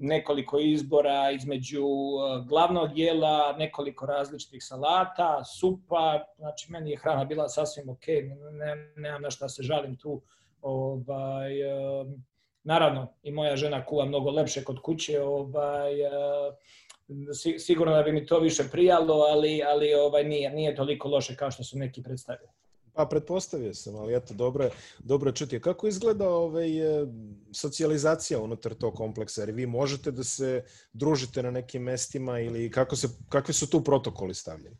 nekoliko 0.00 0.58
izbora 0.58 1.30
između 1.30 1.84
uh, 1.84 2.46
glavnog 2.46 2.98
jela, 2.98 3.56
nekoliko 3.58 4.06
različitih 4.06 4.64
salata, 4.64 5.44
supa, 5.44 6.24
znači 6.38 6.72
meni 6.72 6.90
je 6.90 6.96
hrana 6.96 7.24
bila 7.24 7.48
sasvim 7.48 7.88
ok, 7.88 8.06
ne, 8.52 8.92
nemam 8.96 9.22
na 9.22 9.30
šta 9.30 9.48
se 9.48 9.62
žalim 9.62 9.96
tu. 9.96 10.22
Ovaj, 10.62 11.52
um, 12.00 12.24
naravno, 12.62 13.14
i 13.22 13.30
moja 13.30 13.56
žena 13.56 13.84
kuva 13.84 14.04
mnogo 14.04 14.30
lepše 14.30 14.64
kod 14.64 14.80
kuće, 14.82 15.22
ovaj, 15.22 16.00
uh, 16.00 16.54
sigurno 17.58 17.94
da 17.94 18.02
bi 18.02 18.12
mi 18.12 18.26
to 18.26 18.38
više 18.38 18.62
prijalo, 18.72 19.14
ali, 19.14 19.62
ali 19.62 19.94
ovaj, 19.94 20.24
nije, 20.24 20.50
nije 20.50 20.74
toliko 20.74 21.08
loše 21.08 21.36
kao 21.36 21.50
što 21.50 21.64
su 21.64 21.78
neki 21.78 22.02
predstavili. 22.02 22.50
Pa 22.92 23.06
pretpostavio 23.06 23.74
sam, 23.74 23.96
ali 23.96 24.16
eto, 24.16 24.34
dobro 24.34 24.64
je, 24.64 24.70
dobro 24.98 25.30
je 25.30 25.34
čuti. 25.34 25.60
Kako 25.60 25.86
izgleda 25.86 26.28
ovaj, 26.28 27.00
e, 27.02 27.06
socijalizacija 27.52 28.40
unutar 28.40 28.74
tog 28.74 28.94
kompleksa? 28.94 29.42
Jer 29.42 29.50
vi 29.50 29.66
možete 29.66 30.10
da 30.10 30.24
se 30.24 30.64
družite 30.92 31.42
na 31.42 31.50
nekim 31.50 31.82
mestima 31.82 32.40
ili 32.40 32.70
kako 32.70 32.96
se, 32.96 33.08
kakvi 33.28 33.54
su 33.54 33.70
tu 33.70 33.84
protokoli 33.84 34.34
stavljeni? 34.34 34.76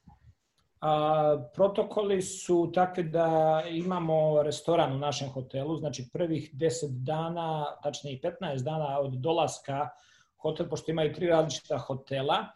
A, 0.80 1.50
protokoli 1.54 2.22
su 2.22 2.72
takvi 2.74 3.02
da 3.02 3.62
imamo 3.70 4.42
restoran 4.42 4.92
u 4.92 4.98
našem 4.98 5.28
hotelu, 5.28 5.76
znači 5.76 6.08
prvih 6.12 6.50
10 6.54 6.88
dana, 7.04 7.76
tačnije 7.82 8.20
15 8.20 8.62
dana 8.62 8.98
od 9.00 9.12
dolaska 9.12 9.88
hotel, 10.36 10.68
pošto 10.68 10.90
imaju 10.90 11.14
tri 11.14 11.26
različita 11.26 11.78
hotela, 11.78 12.46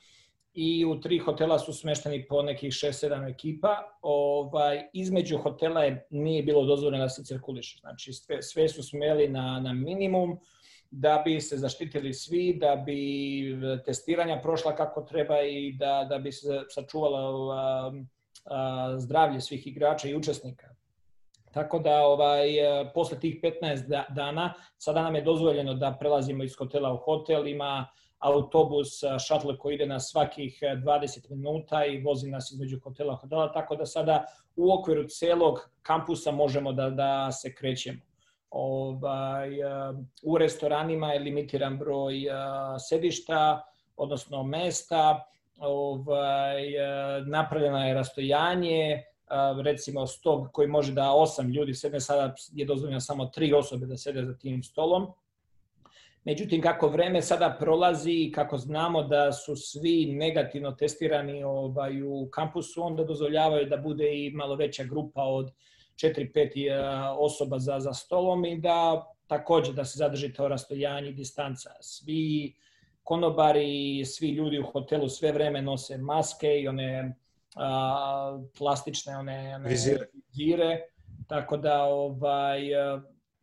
i 0.54 0.84
u 0.84 1.00
tri 1.00 1.18
hotela 1.18 1.58
su 1.58 1.72
smešteni 1.72 2.26
po 2.28 2.42
nekih 2.42 2.70
6-7 2.70 3.30
ekipa. 3.30 3.98
Ovaj, 4.02 4.82
između 4.92 5.38
hotela 5.38 5.84
je, 5.84 6.06
nije 6.10 6.42
bilo 6.42 6.64
dozvoljeno 6.64 7.04
da 7.04 7.08
se 7.08 7.24
cirkuliše. 7.24 7.78
Znači 7.80 8.12
sve, 8.12 8.42
sve 8.42 8.68
su 8.68 8.82
smeli 8.82 9.28
na, 9.28 9.60
na 9.60 9.72
minimum 9.72 10.38
da 10.90 11.22
bi 11.24 11.40
se 11.40 11.56
zaštitili 11.56 12.12
svi, 12.12 12.56
da 12.60 12.76
bi 12.76 13.58
testiranja 13.84 14.40
prošla 14.42 14.76
kako 14.76 15.02
treba 15.02 15.42
i 15.42 15.72
da, 15.72 16.06
da 16.08 16.18
bi 16.18 16.32
se 16.32 16.62
sačuvalo 16.68 17.50
a, 17.50 17.92
a, 18.44 18.94
zdravlje 18.98 19.40
svih 19.40 19.66
igrača 19.66 20.08
i 20.08 20.14
učesnika. 20.14 20.74
Tako 21.52 21.78
da 21.78 22.06
ovaj 22.06 22.48
posle 22.94 23.20
tih 23.20 23.40
15 23.42 24.14
dana 24.14 24.54
sada 24.78 25.02
nam 25.02 25.14
je 25.14 25.22
dozvoljeno 25.22 25.74
da 25.74 25.96
prelazimo 26.00 26.44
iz 26.44 26.56
hotela 26.58 26.92
u 26.92 26.96
hotel, 26.96 27.48
ima 27.48 27.86
autobus, 28.18 28.88
šatle 29.26 29.58
koji 29.58 29.74
ide 29.74 29.86
na 29.86 30.00
svakih 30.00 30.58
20 30.62 31.30
minuta 31.30 31.84
i 31.86 32.02
vozi 32.02 32.30
nas 32.30 32.50
između 32.50 32.80
hotela 32.80 33.14
hotela, 33.14 33.52
tako 33.52 33.76
da 33.76 33.86
sada 33.86 34.24
u 34.56 34.72
okviru 34.72 35.08
celog 35.08 35.70
kampusa 35.82 36.30
možemo 36.30 36.72
da, 36.72 36.90
da 36.90 37.32
se 37.32 37.54
krećemo. 37.54 37.98
Ovaj, 38.50 39.50
u 40.22 40.38
restoranima 40.38 41.12
je 41.12 41.20
limitiran 41.20 41.78
broj 41.78 42.14
sedišta, 42.88 43.62
odnosno 43.96 44.42
mesta, 44.42 45.24
ovaj, 45.58 46.62
napravljena 47.26 47.86
je 47.86 47.94
rastojanje, 47.94 49.02
recimo 49.62 50.06
sto 50.06 50.48
koji 50.52 50.68
može 50.68 50.92
da 50.92 51.12
osam 51.12 51.48
ljudi 51.48 51.74
sedne, 51.74 52.00
sada 52.00 52.34
je 52.52 52.66
dozvoljeno 52.66 53.00
samo 53.00 53.26
tri 53.26 53.52
osobe 53.52 53.86
da 53.86 53.96
sede 53.96 54.24
za 54.24 54.38
tim 54.38 54.62
stolom. 54.62 55.06
Međutim, 56.24 56.62
kako 56.62 56.88
vreme 56.88 57.22
sada 57.22 57.56
prolazi 57.60 58.12
i 58.12 58.32
kako 58.32 58.58
znamo 58.58 59.02
da 59.02 59.32
su 59.32 59.56
svi 59.56 60.06
negativno 60.06 60.72
testirani 60.72 61.44
ovaj, 61.44 62.02
u 62.02 62.28
kampusu, 62.30 62.82
onda 62.82 63.04
dozvoljavaju 63.04 63.66
da 63.66 63.76
bude 63.76 64.24
i 64.24 64.30
malo 64.30 64.56
veća 64.56 64.84
grupa 64.84 65.22
od 65.22 65.50
4-5 65.96 67.16
osoba 67.18 67.58
za, 67.58 67.80
za 67.80 67.92
stolom 67.92 68.44
i 68.44 68.60
da 68.60 69.06
takođe 69.26 69.72
da 69.72 69.84
se 69.84 69.98
zadrži 69.98 70.32
to 70.32 70.48
rastojanje 70.48 71.08
i 71.08 71.14
distanca. 71.14 71.70
Svi 71.80 72.54
konobari, 73.02 74.04
svi 74.04 74.30
ljudi 74.30 74.58
u 74.58 74.66
hotelu 74.66 75.08
sve 75.08 75.32
vreme 75.32 75.62
nose 75.62 75.98
maske 75.98 76.60
i 76.60 76.68
one 76.68 77.16
a, 77.56 78.38
plastične 78.58 79.16
one, 79.16 79.54
one 79.54 79.68
vizire. 79.68 80.06
vizire. 80.32 80.80
Tako 81.28 81.56
da 81.56 81.84
ovaj, 81.84 82.60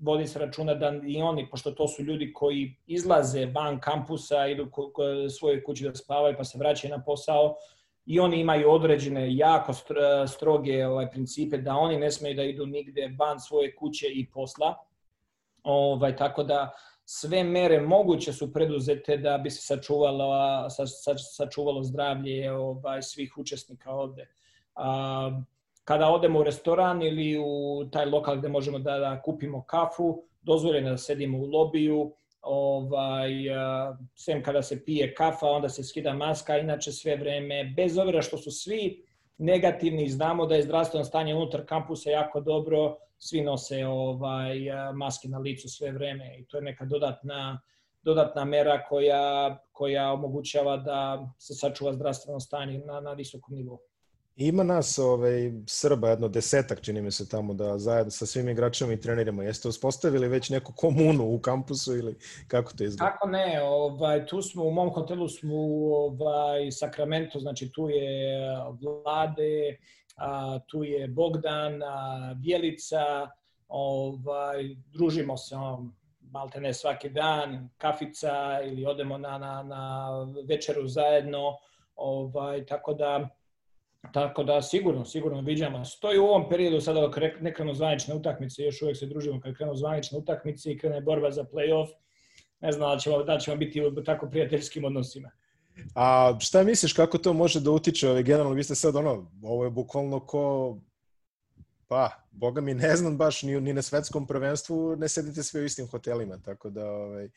vodi 0.02 0.28
se 0.28 0.40
računa 0.40 0.74
da 0.74 0.94
i 1.08 1.22
oni, 1.22 1.50
pošto 1.50 1.72
to 1.72 1.88
su 1.88 2.04
ljudi 2.04 2.34
koji 2.34 2.76
izlaze 2.88 3.46
van 3.46 3.80
kampusa, 3.80 4.48
idu 4.48 4.68
svoje 5.38 5.64
kući 5.64 5.84
da 5.84 5.96
spavaju 5.96 6.36
pa 6.38 6.44
se 6.44 6.58
vraćaju 6.58 6.92
na 6.92 7.04
posao, 7.04 7.56
i 8.06 8.20
oni 8.20 8.40
imaju 8.40 8.72
određene 8.72 9.36
jako 9.36 9.74
stroge 10.28 10.88
ovaj 10.88 11.12
principe 11.12 11.58
da 11.58 11.76
oni 11.76 11.98
ne 11.98 12.12
smeju 12.12 12.36
da 12.36 12.44
idu 12.44 12.66
nigde 12.66 13.16
van 13.20 13.40
svoje 13.40 13.76
kuće 13.76 14.08
i 14.08 14.30
posla. 14.34 14.76
Ovaj 15.64 16.16
tako 16.16 16.44
da 16.44 16.72
sve 17.06 17.44
mere 17.44 17.82
moguće 17.82 18.34
su 18.34 18.54
preduzete 18.54 19.18
da 19.18 19.38
bi 19.38 19.50
se 19.50 19.62
sačuvalo 19.62 20.70
sa, 20.70 20.88
sa, 20.88 21.18
sačuvalo 21.18 21.84
zdravlje 21.84 22.52
ovaj 22.52 23.02
svih 23.02 23.38
učesnika 23.38 23.92
ovde. 23.92 24.28
A, 24.76 25.42
kada 25.84 26.10
odemo 26.10 26.40
u 26.40 26.44
restoran 26.44 27.02
ili 27.02 27.38
u 27.40 27.86
taj 27.92 28.06
lokal 28.06 28.38
gde 28.38 28.48
možemo 28.48 28.80
da, 28.80 28.98
da 29.00 29.22
kupimo 29.22 29.64
kafu, 29.64 30.24
dozvoljeno 30.42 30.90
da 30.90 30.98
sedimo 30.98 31.38
u 31.38 31.46
lobiju, 31.46 32.14
ovaj, 32.42 33.32
sem 34.16 34.44
kada 34.44 34.62
se 34.62 34.86
pije 34.86 35.14
kafa, 35.14 35.48
onda 35.48 35.70
se 35.70 35.84
skida 35.84 36.14
maska, 36.14 36.58
inače 36.58 36.92
sve 36.92 37.16
vreme, 37.16 37.74
bez 37.76 37.98
obzira 37.98 38.22
što 38.22 38.38
su 38.38 38.52
svi 38.52 39.06
negativni, 39.38 40.10
znamo 40.10 40.46
da 40.46 40.56
je 40.56 40.64
zdravstveno 40.64 41.06
stanje 41.06 41.36
unutar 41.36 41.66
kampusa 41.66 42.10
jako 42.10 42.42
dobro, 42.42 42.98
svi 43.18 43.42
nose 43.42 43.86
ovaj, 43.86 44.58
maske 44.96 45.28
na 45.28 45.38
licu 45.38 45.70
sve 45.70 45.92
vreme 45.92 46.40
i 46.40 46.46
to 46.46 46.58
je 46.58 46.64
neka 46.64 46.86
dodatna 46.86 47.62
dodatna 48.04 48.46
mera 48.46 48.84
koja, 48.90 49.58
koja 49.72 50.12
omogućava 50.14 50.78
da 50.78 51.30
se 51.40 51.54
sačuva 51.54 51.94
zdravstveno 51.94 52.40
stanje 52.40 52.80
na, 52.80 53.00
na 53.00 53.14
visokom 53.14 53.56
nivou. 53.56 53.80
Ima 54.42 54.64
nas 54.64 55.00
ovaj, 55.00 55.52
Srba, 55.68 56.10
jedno 56.10 56.28
desetak, 56.28 56.82
čini 56.82 57.02
mi 57.02 57.12
se 57.12 57.30
tamo, 57.30 57.54
da 57.54 57.78
zajedno 57.78 58.12
sa 58.12 58.26
svim 58.26 58.50
igračima 58.50 58.94
i 58.94 59.00
treniramo. 59.00 59.42
Jeste 59.42 59.68
uspostavili 59.68 60.28
već 60.28 60.50
neku 60.50 60.74
komunu 60.76 61.36
u 61.36 61.40
kampusu 61.40 61.98
ili 61.98 62.16
kako 62.48 62.74
to 62.74 62.84
izgleda? 62.84 63.12
Kako 63.12 63.28
ne, 63.28 63.62
ovaj, 63.64 64.26
tu 64.26 64.42
smo, 64.42 64.64
u 64.64 64.72
mom 64.72 64.90
hotelu 64.90 65.30
smo 65.30 65.54
u 65.56 65.94
ovaj, 65.94 66.72
Sakramento, 66.72 67.40
znači 67.40 67.72
tu 67.72 67.90
je 67.90 68.48
Vlade, 68.82 69.78
a, 70.18 70.60
tu 70.68 70.84
je 70.84 71.08
Bogdan, 71.08 71.84
a, 71.84 72.34
Bjelica, 72.38 73.30
ovaj, 73.68 74.76
družimo 74.94 75.38
se 75.38 75.56
on, 75.56 75.94
malte 76.32 76.62
ne 76.62 76.74
svaki 76.74 77.10
dan, 77.10 77.70
kafica 77.78 78.62
ili 78.64 78.86
odemo 78.86 79.18
na, 79.18 79.38
na, 79.38 79.64
na 79.64 80.10
večeru 80.48 80.88
zajedno, 80.88 81.58
ovaj, 81.96 82.66
tako 82.66 82.94
da 82.94 83.30
Tako 84.14 84.44
da 84.44 84.62
sigurno, 84.62 85.06
sigurno 85.06 85.42
viđamo. 85.42 85.86
Stoji 85.86 86.20
u 86.20 86.26
ovom 86.26 86.50
periodu 86.50 86.82
sada 86.82 87.12
ne 87.40 87.54
krenu 87.54 87.74
zvanične 87.74 88.16
utakmice, 88.16 88.64
još 88.64 88.82
uvek 88.82 88.98
se 88.98 89.06
družimo 89.06 89.42
kad 89.42 89.56
krenu 89.58 89.76
zvanične 89.76 90.18
utakmice 90.18 90.72
i 90.72 90.78
krene 90.78 91.02
borba 91.02 91.32
za 91.32 91.44
play-off. 91.44 91.88
Ne 92.60 92.72
znam 92.72 92.96
da 92.96 93.00
ćemo, 93.00 93.24
da 93.24 93.40
ćemo 93.40 93.58
biti 93.58 93.86
u 93.86 94.04
tako 94.04 94.30
prijateljskim 94.30 94.86
odnosima. 94.86 95.32
A 95.96 96.38
šta 96.40 96.64
misliš 96.64 96.94
kako 96.94 97.18
to 97.18 97.34
može 97.34 97.60
da 97.60 97.72
utiče? 97.72 98.10
Ovaj, 98.10 98.24
generalno, 98.24 98.54
vi 98.54 98.64
ste 98.64 98.76
sad 98.76 98.96
ono, 98.96 99.32
ovo 99.44 99.64
je 99.64 99.70
bukvalno 99.70 100.20
ko 100.20 100.78
pa, 101.88 102.10
boga 102.32 102.62
mi 102.62 102.74
ne 102.74 102.96
znam 102.96 103.18
baš, 103.18 103.44
ni, 103.44 103.62
ni 103.62 103.74
na 103.74 103.82
svetskom 103.82 104.28
prvenstvu 104.28 104.96
ne 104.96 105.10
sedite 105.10 105.44
sve 105.44 105.62
u 105.62 105.66
istim 105.66 105.88
hotelima, 105.88 106.38
tako 106.38 106.70
da 106.70 106.92
ovaj, 106.92 107.30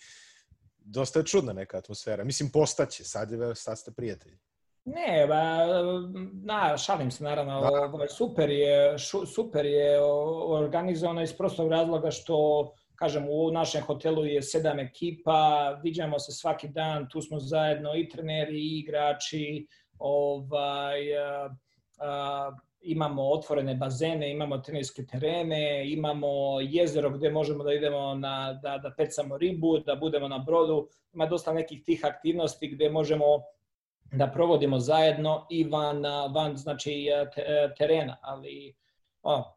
dosta 0.79 1.19
je 1.19 1.27
čudna 1.27 1.53
neka 1.53 1.79
atmosfera. 1.79 2.25
Mislim, 2.25 2.51
postaće, 2.51 3.05
sad, 3.05 3.31
je, 3.31 3.55
sad 3.55 3.79
ste 3.79 3.91
prijatelji. 3.91 4.39
Ne, 4.85 5.27
ba, 5.29 5.67
na, 6.45 6.77
šalim 6.77 7.11
se 7.11 7.25
naravno, 7.25 7.61
da. 7.61 7.69
Ovaj, 7.93 8.09
super 8.09 8.51
je, 8.51 8.99
šu, 8.99 9.27
super 9.27 9.67
je 9.67 10.01
organizovano 10.47 11.23
iz 11.23 11.33
prostog 11.37 11.71
razloga 11.71 12.11
što 12.11 12.73
kažem, 12.95 13.27
u 13.31 13.51
našem 13.51 13.83
hotelu 13.83 14.27
je 14.27 14.43
sedam 14.43 14.79
ekipa, 14.79 15.71
viđamo 15.83 16.19
se 16.19 16.33
svaki 16.33 16.69
dan, 16.69 17.09
tu 17.09 17.21
smo 17.21 17.39
zajedno 17.39 17.97
i 17.97 18.09
treneri 18.09 18.59
i 18.59 18.79
igrači, 18.79 19.67
ovaj, 19.99 21.19
a, 21.19 21.49
a, 21.99 22.51
imamo 22.81 23.31
otvorene 23.31 23.75
bazene, 23.75 24.31
imamo 24.31 24.59
trenerske 24.59 25.07
terene, 25.07 25.93
imamo 25.93 26.61
jezero 26.61 27.11
gde 27.11 27.31
možemo 27.31 27.65
da 27.65 27.73
idemo 27.73 28.15
na, 28.15 28.53
da, 28.63 28.79
da 28.79 28.95
pecamo 28.97 29.39
ribu, 29.39 29.79
da 29.79 29.95
budemo 29.95 30.29
na 30.29 30.39
brodu, 30.39 30.89
ima 31.15 31.27
dosta 31.27 31.53
nekih 31.53 31.83
tih 31.85 32.05
aktivnosti 32.05 32.69
gde 32.69 32.91
možemo 32.91 33.43
da 34.17 34.31
provodimo 34.31 34.79
zajedno 34.79 35.47
i 35.51 35.65
van, 35.65 36.03
van 36.35 36.57
znači, 36.57 37.07
terena, 37.79 38.17
ali 38.23 38.75
o, 39.23 39.57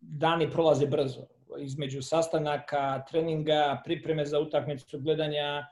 dani 0.00 0.50
prolaze 0.50 0.86
brzo. 0.86 1.26
Između 1.58 2.02
sastanaka, 2.02 3.04
treninga, 3.10 3.82
pripreme 3.84 4.24
za 4.24 4.40
utakmicu, 4.40 4.98
gledanja 5.00 5.66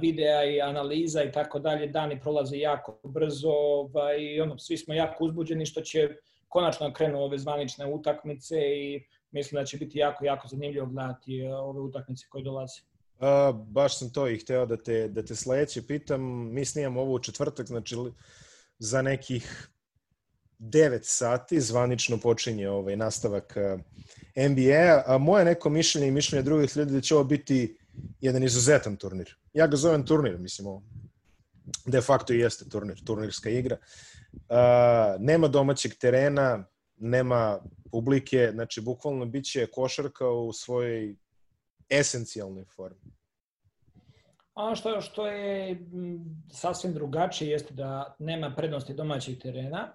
videa 0.00 0.44
i 0.44 0.60
analiza 0.60 1.22
i 1.22 1.32
tako 1.32 1.58
dalje, 1.58 1.86
dani 1.86 2.20
prolaze 2.20 2.58
jako 2.58 3.00
brzo 3.04 3.50
ovaj, 3.50 4.18
i 4.20 4.40
ono, 4.40 4.58
svi 4.58 4.76
smo 4.76 4.94
jako 4.94 5.24
uzbuđeni 5.24 5.66
što 5.66 5.80
će 5.80 6.08
konačno 6.48 6.92
krenu 6.92 7.18
ove 7.18 7.38
zvanične 7.38 7.86
utakmice 7.86 8.56
i 8.60 9.04
mislim 9.30 9.60
da 9.60 9.64
će 9.64 9.76
biti 9.76 9.98
jako, 9.98 10.24
jako 10.24 10.48
zanimljivo 10.48 10.86
gledati 10.86 11.42
ove 11.42 11.80
utakmice 11.80 12.26
koje 12.28 12.44
dolaze. 12.44 12.80
A, 13.20 13.52
baš 13.52 13.98
sam 13.98 14.12
to 14.12 14.28
i 14.28 14.38
hteo 14.38 14.66
da 14.66 14.76
te, 14.76 15.08
da 15.08 15.22
te 15.22 15.34
sledeće 15.34 15.86
pitam. 15.86 16.22
Mi 16.52 16.64
snijamo 16.64 17.00
ovo 17.00 17.14
u 17.14 17.18
četvrtak, 17.18 17.66
znači 17.66 17.96
za 18.78 19.02
nekih 19.02 19.68
9 20.58 21.00
sati 21.02 21.60
zvanično 21.60 22.18
počinje 22.18 22.68
ovaj 22.68 22.96
nastavak 22.96 23.56
NBA, 24.36 25.02
a 25.06 25.18
moje 25.18 25.44
neko 25.44 25.70
mišljenje 25.70 26.08
i 26.08 26.10
mišljenje 26.10 26.42
drugih 26.42 26.76
ljudi 26.76 26.92
da 26.92 27.00
će 27.00 27.14
ovo 27.14 27.24
biti 27.24 27.78
jedan 28.20 28.42
izuzetan 28.42 28.96
turnir. 28.96 29.36
Ja 29.52 29.66
ga 29.66 29.76
zovem 29.76 30.06
turnir, 30.06 30.38
mislim, 30.38 30.66
ovo 30.66 30.82
de 31.86 32.00
facto 32.00 32.32
i 32.32 32.38
jeste 32.38 32.68
turnir, 32.68 33.04
turnirska 33.04 33.50
igra. 33.50 33.76
A, 34.48 35.16
nema 35.18 35.48
domaćeg 35.48 35.94
terena, 35.94 36.64
nema 36.96 37.60
publike, 37.90 38.50
znači 38.54 38.80
bukvalno 38.80 39.26
biće 39.26 39.66
košarka 39.66 40.28
u 40.28 40.52
svojoj 40.52 41.16
esencijalnoj 41.90 42.64
formi. 42.64 43.12
Ono 44.54 44.76
što, 44.76 45.00
što 45.00 45.26
je 45.26 45.80
sasvim 46.52 46.94
drugačije 46.94 47.50
jeste 47.50 47.74
da 47.74 48.14
nema 48.18 48.54
prednosti 48.56 48.94
domaćih 48.94 49.38
terena, 49.38 49.92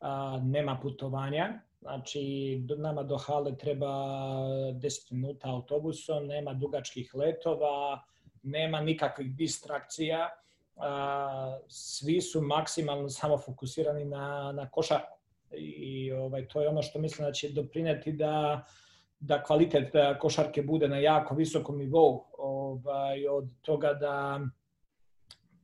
a, 0.00 0.40
nema 0.44 0.78
putovanja, 0.82 1.60
znači 1.80 2.20
nama 2.78 3.02
do 3.02 3.16
hale 3.16 3.56
treba 3.56 3.86
10 3.86 5.12
minuta 5.12 5.48
autobusom, 5.48 6.26
nema 6.26 6.54
dugačkih 6.54 7.14
letova, 7.14 8.02
nema 8.42 8.80
nikakvih 8.80 9.34
distrakcija, 9.36 10.28
a, 10.76 11.58
svi 11.68 12.20
su 12.20 12.42
maksimalno 12.42 13.08
samo 13.08 13.38
fokusirani 13.38 14.04
na, 14.04 14.52
na 14.52 14.70
košarku. 14.70 15.18
I 15.56 16.12
ovaj, 16.12 16.48
to 16.48 16.62
je 16.62 16.68
ono 16.68 16.82
što 16.82 16.98
mislim 16.98 17.26
da 17.26 17.32
će 17.32 17.48
doprineti 17.48 18.12
da 18.12 18.64
da 19.20 19.42
kvalitet 19.42 19.92
da 19.92 20.18
košarke 20.18 20.62
bude 20.62 20.88
na 20.88 20.98
jako 20.98 21.34
visokom 21.34 21.78
nivou, 21.78 22.24
ovaj, 22.38 23.26
od 23.28 23.48
toga 23.62 23.92
da 23.94 24.40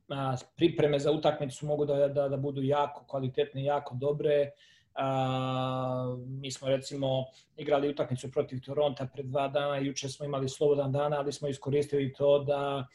a, 0.09 0.35
pripreme 0.55 0.99
za 0.99 1.11
utakmicu 1.11 1.65
mogu 1.65 1.85
da, 1.85 2.07
da, 2.07 2.29
da 2.29 2.37
budu 2.37 2.61
jako 2.63 3.05
kvalitetne, 3.07 3.63
jako 3.63 3.95
dobre. 3.95 4.51
A, 4.95 6.15
mi 6.27 6.51
smo 6.51 6.67
recimo 6.67 7.25
igrali 7.57 7.89
utakmicu 7.89 8.31
protiv 8.31 8.61
Toronta 8.65 9.07
pred 9.13 9.25
dva 9.25 9.47
dana, 9.47 9.77
juče 9.77 10.09
smo 10.09 10.25
imali 10.25 10.49
slobodan 10.49 10.91
dana, 10.91 11.17
ali 11.17 11.33
smo 11.33 11.47
iskoristili 11.47 12.13
to 12.13 12.39
da 12.43 12.87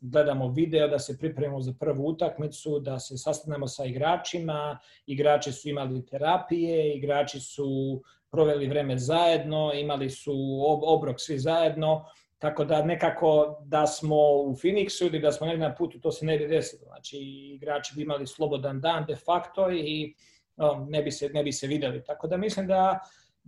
gledamo 0.00 0.48
video, 0.48 0.88
da 0.88 0.98
se 0.98 1.18
pripremimo 1.18 1.60
za 1.60 1.72
prvu 1.80 2.06
utakmicu, 2.06 2.80
da 2.80 2.98
se 2.98 3.18
sastanemo 3.18 3.66
sa 3.66 3.84
igračima, 3.84 4.78
igrači 5.06 5.52
su 5.52 5.68
imali 5.68 6.06
terapije, 6.06 6.96
igrači 6.96 7.40
su 7.40 8.02
proveli 8.30 8.66
vreme 8.66 8.98
zajedno, 8.98 9.72
imali 9.74 10.10
su 10.10 10.34
obrok 10.82 11.20
svi 11.20 11.38
zajedno, 11.38 12.04
tako 12.38 12.64
da 12.64 12.82
nekako 12.84 13.58
da 13.64 13.86
smo 13.86 14.16
u 14.16 14.54
Phoenixu 14.54 15.06
ili 15.06 15.20
da 15.20 15.32
smo 15.32 15.46
negdje 15.46 15.68
na 15.68 15.74
putu, 15.74 16.00
to 16.00 16.12
se 16.12 16.26
ne 16.26 16.38
bi 16.38 16.46
desilo. 16.46 16.82
Znači, 16.84 17.16
igrači 17.54 17.94
bi 17.96 18.02
imali 18.02 18.26
slobodan 18.26 18.80
dan 18.80 19.04
de 19.06 19.16
facto 19.16 19.70
i 19.70 20.14
no, 20.56 20.86
ne, 20.88 21.02
bi 21.02 21.10
se, 21.10 21.28
ne 21.28 21.42
bi 21.42 21.52
se 21.52 21.66
videli. 21.66 22.04
Tako 22.04 22.26
da 22.26 22.36
mislim 22.36 22.66
da 22.66 22.98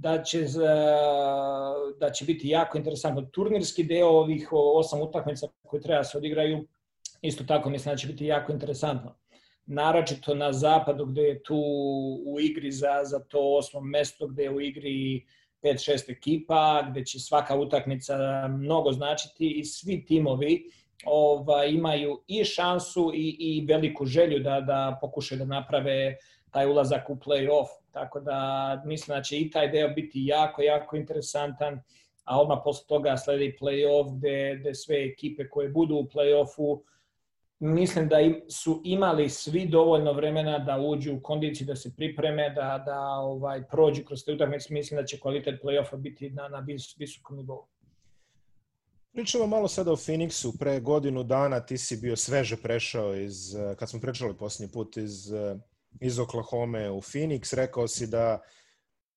da 0.00 0.22
će, 0.22 0.46
da 2.00 2.10
će 2.10 2.24
biti 2.24 2.48
jako 2.48 2.78
interesantno. 2.78 3.22
Turnirski 3.22 3.84
deo 3.84 4.08
ovih 4.08 4.48
osam 4.52 5.00
utakmica 5.00 5.46
koje 5.66 5.82
treba 5.82 5.98
da 5.98 6.04
se 6.04 6.18
odigraju, 6.18 6.66
isto 7.22 7.44
tako 7.44 7.70
mislim 7.70 7.92
da 7.92 7.96
će 7.96 8.06
biti 8.06 8.26
jako 8.26 8.52
interesantno. 8.52 9.19
Naročito 9.72 10.34
na 10.34 10.52
zapadu 10.52 11.04
gde 11.06 11.22
je 11.22 11.42
tu 11.42 11.58
u 12.26 12.40
igri 12.40 12.70
za, 12.70 13.00
za 13.04 13.18
to 13.18 13.38
osmo 13.58 13.80
mesto, 13.80 14.26
gde 14.26 14.42
je 14.42 14.50
u 14.50 14.60
igri 14.60 15.26
5-6 15.62 16.10
ekipa, 16.10 16.86
gde 16.90 17.04
će 17.04 17.18
svaka 17.18 17.56
utakmica 17.56 18.16
mnogo 18.48 18.92
značiti 18.92 19.50
i 19.50 19.64
svi 19.64 20.04
timovi 20.04 20.70
ovaj, 21.04 21.70
imaju 21.70 22.22
i 22.26 22.44
šansu 22.44 23.12
i, 23.14 23.36
i 23.38 23.66
veliku 23.68 24.06
želju 24.06 24.38
da, 24.38 24.60
da 24.60 24.98
pokušaju 25.00 25.38
da 25.38 25.44
naprave 25.44 26.16
taj 26.50 26.66
ulazak 26.66 27.10
u 27.10 27.14
play-off. 27.14 27.68
Tako 27.90 28.20
da 28.20 28.82
mislim 28.84 29.16
da 29.16 29.22
će 29.22 29.38
i 29.38 29.50
taj 29.50 29.68
deo 29.68 29.88
biti 29.88 30.26
jako, 30.26 30.62
jako 30.62 30.96
interesantan, 30.96 31.82
a 32.24 32.40
odmah 32.40 32.58
posle 32.64 32.86
toga 32.88 33.16
sledi 33.16 33.56
play-off 33.60 34.18
gde, 34.18 34.56
gde 34.60 34.74
sve 34.74 35.04
ekipe 35.04 35.48
koje 35.48 35.68
budu 35.68 35.94
u 35.94 36.04
play-offu 36.04 36.80
mislim 37.60 38.08
da 38.08 38.16
su 38.48 38.80
imali 38.84 39.28
svi 39.28 39.66
dovoljno 39.66 40.12
vremena 40.12 40.58
da 40.58 40.78
uđu 40.78 41.14
u 41.14 41.20
kondiciju, 41.20 41.66
da 41.66 41.76
se 41.76 41.92
pripreme, 41.96 42.50
da, 42.50 42.82
da 42.86 43.00
ovaj 43.10 43.68
prođu 43.68 44.04
kroz 44.04 44.24
te 44.24 44.32
utakmice. 44.32 44.74
Mislim 44.74 45.00
da 45.00 45.06
će 45.06 45.20
kvalitet 45.20 45.62
play-offa 45.62 45.96
biti 45.96 46.30
na, 46.30 46.48
na 46.48 46.58
vis, 46.58 46.96
visokom 46.98 47.36
nivou. 47.36 47.66
Pričamo 49.12 49.46
malo 49.46 49.68
sada 49.68 49.92
o 49.92 49.96
Phoenixu. 49.96 50.58
Pre 50.58 50.80
godinu 50.80 51.22
dana 51.22 51.60
ti 51.60 51.78
si 51.78 51.96
bio 51.96 52.16
sveže 52.16 52.56
prešao 52.56 53.14
iz, 53.14 53.56
kad 53.78 53.90
smo 53.90 54.00
pričali 54.00 54.36
posljednji 54.36 54.72
put, 54.72 54.96
iz 54.96 55.32
iz 56.00 56.18
Oklahoma 56.18 56.92
u 56.92 57.00
Phoenix. 57.00 57.54
Rekao 57.54 57.88
si 57.88 58.06
da 58.06 58.40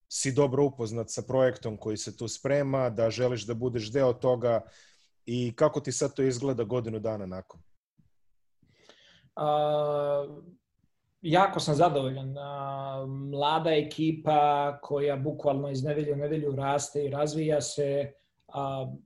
si 0.08 0.32
dobro 0.32 0.64
upoznat 0.64 1.10
sa 1.10 1.22
projektom 1.22 1.76
koji 1.76 1.96
se 1.96 2.16
tu 2.16 2.28
sprema, 2.28 2.90
da 2.90 3.10
želiš 3.10 3.46
da 3.46 3.54
budeš 3.54 3.92
deo 3.92 4.12
toga 4.12 4.60
i 5.26 5.52
kako 5.56 5.80
ti 5.80 5.92
sad 5.92 6.14
to 6.14 6.22
izgleda 6.22 6.64
godinu 6.64 6.98
dana 6.98 7.26
nakon? 7.26 7.60
Uh, 9.36 10.44
jako 11.22 11.60
sam 11.60 11.74
zadovoljan. 11.74 12.30
Uh, 12.30 13.08
mlada 13.08 13.70
ekipa 13.70 14.78
koja 14.82 15.16
bukvalno 15.16 15.70
iz 15.70 15.84
nedelje 15.84 16.12
u 16.12 16.16
nedelju 16.16 16.56
raste 16.56 17.04
i 17.04 17.10
razvija 17.10 17.60
se. 17.60 18.12
Uh, 18.48 18.54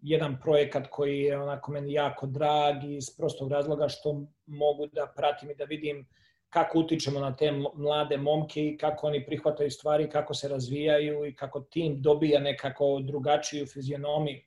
jedan 0.03 0.41
projekat 0.41 0.87
koji 0.91 1.21
je 1.21 1.39
onako 1.39 1.73
meni 1.73 1.93
jako 1.93 2.27
drag 2.27 2.85
iz 2.85 3.17
prostog 3.17 3.53
razloga 3.53 3.89
što 3.89 4.27
mogu 4.47 4.87
da 4.87 5.13
pratim 5.17 5.51
i 5.51 5.55
da 5.55 5.65
vidim 5.65 6.09
kako 6.49 6.79
utičemo 6.79 7.21
na 7.21 7.37
te 7.37 7.53
mlade 7.75 8.17
momke 8.17 8.67
i 8.67 8.77
kako 8.77 9.07
oni 9.07 9.27
prihvataju 9.27 9.71
stvari, 9.71 10.11
kako 10.11 10.35
se 10.35 10.49
razvijaju 10.49 11.27
i 11.27 11.35
kako 11.35 11.61
tim 11.61 12.03
dobija 12.03 12.41
nekako 12.41 13.01
drugačiju 13.01 13.67
fizionomiju. 13.67 14.41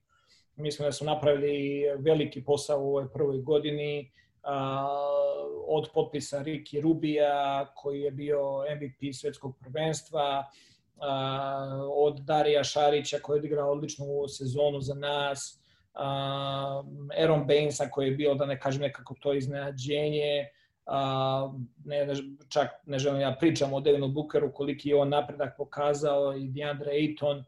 Mislim 0.55 0.87
da 0.87 0.91
su 0.91 1.05
napravili 1.05 1.83
veliki 1.99 2.43
posao 2.43 2.81
u 2.81 2.87
ovoj 2.87 3.13
prvoj 3.13 3.41
godini, 3.41 4.11
od 5.67 5.89
potpisa 5.93 6.43
Ricky 6.43 6.81
Rubija, 6.81 7.65
koji 7.75 8.01
je 8.01 8.11
bio 8.11 8.39
MVP 8.75 9.13
svetskog 9.13 9.57
prvenstva, 9.59 10.45
od 11.95 12.19
Darija 12.19 12.63
Šarića, 12.63 13.19
koji 13.21 13.37
je 13.37 13.39
odigrao 13.39 13.71
odličnu 13.71 14.05
sezonu 14.27 14.81
za 14.81 14.93
nas, 14.93 15.61
Aaron 17.17 17.47
Bainesa, 17.47 17.89
koji 17.89 18.07
je 18.07 18.15
bio, 18.15 18.35
da 18.35 18.45
ne 18.45 18.59
kažem 18.59 18.81
nekako 18.81 19.15
to 19.19 19.33
iznenađenje, 19.33 20.47
a, 20.85 21.51
ne, 21.85 22.05
ne, 22.05 22.13
čak 22.49 22.69
ne 22.85 22.99
želim 22.99 23.21
ja 23.21 23.35
pričam 23.39 23.73
o 23.73 23.79
Devinu 23.79 24.07
Bookeru, 24.07 24.51
koliki 24.53 24.89
je 24.89 24.95
on 24.95 25.09
napredak 25.09 25.57
pokazao 25.57 26.35
i 26.37 26.47
DeAndre 26.47 26.91
Ayton. 26.91 27.43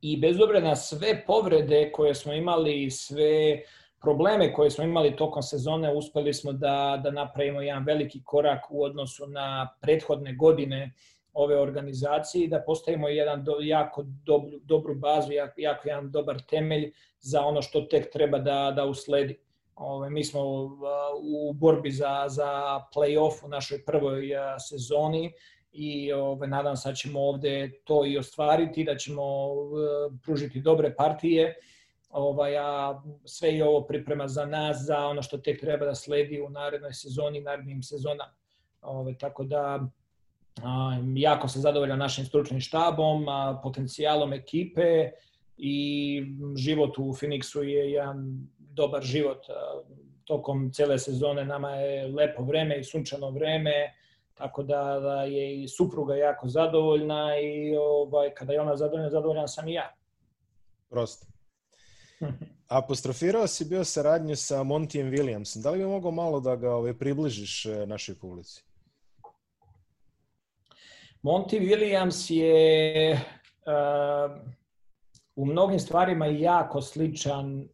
I 0.00 0.16
bez 0.16 0.40
obzira 0.40 0.60
na 0.60 0.76
sve 0.76 1.24
povrede 1.26 1.92
koje 1.92 2.14
smo 2.14 2.32
imali, 2.32 2.90
sve 2.90 3.62
probleme 4.00 4.52
koje 4.52 4.70
smo 4.70 4.84
imali 4.84 5.16
tokom 5.16 5.42
sezone, 5.42 5.94
uspeli 5.94 6.34
smo 6.34 6.52
da, 6.52 7.00
da 7.02 7.10
napravimo 7.10 7.60
jedan 7.60 7.84
veliki 7.84 8.22
korak 8.24 8.64
u 8.70 8.84
odnosu 8.84 9.26
na 9.26 9.76
prethodne 9.80 10.34
godine 10.34 10.92
ove 11.32 11.58
organizacije 11.60 12.44
i 12.44 12.48
da 12.48 12.62
postavimo 12.66 13.08
jedan 13.08 13.44
do, 13.44 13.56
jako 13.60 14.02
dobru, 14.06 14.58
dobru 14.62 14.94
bazu, 14.94 15.32
jako, 15.32 15.60
jako 15.60 15.88
jedan 15.88 16.10
dobar 16.10 16.40
temelj 16.42 16.92
za 17.20 17.40
ono 17.40 17.62
što 17.62 17.80
tek 17.80 18.12
treba 18.12 18.38
da, 18.38 18.72
da 18.76 18.84
usledi. 18.84 19.38
Ove, 19.74 20.10
mi 20.10 20.24
smo 20.24 20.40
u 21.22 21.52
borbi 21.52 21.90
za, 21.90 22.24
za 22.28 22.80
play-off 22.94 23.44
u 23.44 23.48
našoj 23.48 23.84
prvoj 23.84 24.30
sezoni 24.58 25.32
i 25.72 26.12
ove, 26.12 26.46
nadam 26.46 26.76
se 26.76 26.88
da 26.88 26.94
ćemo 26.94 27.20
ovde 27.20 27.70
to 27.84 28.06
i 28.06 28.18
ostvariti, 28.18 28.84
da 28.84 28.96
ćemo 28.96 29.22
pružiti 30.24 30.60
dobre 30.60 30.94
partije, 30.94 31.54
ovaj, 32.10 32.58
a 32.58 33.02
sve 33.24 33.56
i 33.56 33.62
ovo 33.62 33.82
priprema 33.86 34.28
za 34.28 34.46
nas, 34.46 34.76
za 34.86 35.06
ono 35.06 35.22
što 35.22 35.38
tek 35.38 35.60
treba 35.60 35.86
da 35.86 35.94
sledi 35.94 36.40
u 36.40 36.50
narednoj 36.50 36.92
sezoni, 36.92 37.40
narednim 37.40 37.82
sezonama. 37.82 38.34
Ove, 38.82 39.18
tako 39.18 39.44
da 39.44 39.88
a, 40.62 40.98
jako 41.14 41.48
sam 41.48 41.62
zadovoljan 41.62 41.98
našim 41.98 42.24
stručnim 42.24 42.60
štabom, 42.60 43.28
a, 43.28 43.60
potencijalom 43.62 44.32
ekipe 44.32 45.10
i 45.56 46.22
život 46.56 46.98
u 46.98 47.02
Phoenixu 47.02 47.60
je 47.60 47.92
jedan 47.92 48.48
dobar 48.58 49.02
život 49.02 49.46
tokom 50.24 50.72
cele 50.72 50.98
sezone. 50.98 51.44
Nama 51.44 51.70
je 51.70 52.06
lepo 52.06 52.42
vreme 52.42 52.78
i 52.78 52.84
sunčano 52.84 53.30
vreme, 53.30 53.94
tako 54.34 54.62
da, 54.62 55.00
da 55.00 55.22
je 55.22 55.62
i 55.62 55.68
supruga 55.68 56.14
jako 56.14 56.48
zadovoljna 56.48 57.38
i 57.40 57.76
ovaj, 57.76 58.34
kada 58.34 58.52
je 58.52 58.60
ona 58.60 58.76
zadovoljna, 58.76 59.10
zadovoljan 59.10 59.48
sam 59.48 59.68
i 59.68 59.72
ja. 59.72 59.94
Prosto. 60.90 61.37
Apostrofirao 62.68 63.46
si 63.46 63.64
bio 63.64 63.84
saradnju 63.84 64.36
sa 64.36 64.62
Montijem 64.62 65.10
Williamsom. 65.10 65.62
Da 65.62 65.70
li 65.70 65.78
bi 65.78 65.84
mogao 65.84 66.10
malo 66.10 66.40
da 66.40 66.56
ga 66.56 66.74
ovaj, 66.74 66.94
približiš 66.94 67.66
e, 67.66 67.86
našoj 67.86 68.14
publici? 68.14 68.68
Monty 71.22 71.58
Williams 71.58 72.30
je 72.30 73.12
uh, 73.12 74.36
u 75.36 75.46
mnogim 75.46 75.78
stvarima 75.78 76.26
jako 76.26 76.82
sličan 76.82 77.68